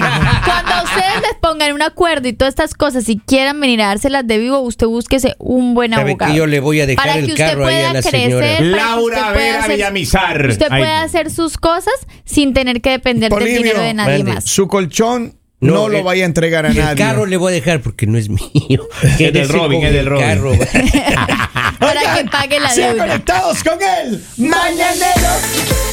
Cuando 0.44 0.84
ustedes 0.84 1.22
les 1.22 1.34
pongan 1.40 1.72
un 1.72 1.82
acuerdo 1.82 2.28
y 2.28 2.34
todas 2.34 2.52
estas 2.52 2.74
cosas 2.74 3.08
y 3.08 3.18
quieran 3.18 3.60
venir 3.60 3.82
a 3.82 3.88
dárselas 3.88 4.24
de 4.28 4.38
vivo, 4.38 4.60
usted 4.60 4.86
búsquese 4.86 5.34
un 5.38 5.74
buen 5.74 5.90
¿Sabe 5.90 6.10
abogado. 6.12 6.30
que 6.32 6.38
yo 6.38 6.46
le 6.46 6.60
voy 6.60 6.80
a 6.80 6.86
dejar 6.86 7.04
Para 7.04 7.18
el 7.18 7.26
que 7.26 7.32
usted 7.32 7.46
carro 7.48 7.66
ahí 7.66 7.74
a 7.74 7.78
pueda 7.78 7.92
la 7.94 8.00
crecer, 8.02 8.20
señora? 8.30 8.46
para 8.46 8.58
que 8.58 8.64
Laura 8.64 9.16
usted 9.18 9.32
pueda 9.32 9.32
Vera 9.34 9.58
hacer- 9.64 9.72
Villamizar. 9.76 10.46
Usted 10.50 10.68
puede 10.68 10.86
hacer 10.92 11.30
sus 11.32 11.58
cosas 11.58 11.94
sin 12.24 12.54
tener 12.54 12.80
que 12.80 12.90
depender 12.90 13.32
del 13.34 13.44
dinero 13.44 13.80
de 13.82 13.92
nadie 13.94 14.22
más. 14.22 14.44
Su 14.44 14.68
colchón 14.68 15.34
no, 15.60 15.74
No, 15.74 15.88
lo 15.88 15.98
el- 15.98 16.04
vaya 16.04 16.22
a 16.24 16.26
entregar 16.26 16.66
a 16.66 16.70
El 16.70 16.76
nadie. 16.78 16.96
carro 16.96 17.26
le 17.26 17.36
voy 17.36 17.52
a 17.52 17.54
dejar 17.54 17.80
porque 17.80 18.06
no 18.06 18.16
es 18.18 18.28
mío. 18.28 18.88
Es 19.18 19.32
del 19.32 19.48
Robin, 19.48 19.82
es 19.84 19.92
del 19.92 20.00
el 20.00 20.06
Robin. 20.06 20.26
carro. 20.26 20.52
Para 21.78 22.14
que 22.16 22.24
pague 22.30 22.60
la 22.60 22.74
deuda. 22.74 23.06
conectados 23.06 23.62
con 23.64 23.78
él. 23.82 24.22
Mañanero. 24.36 25.89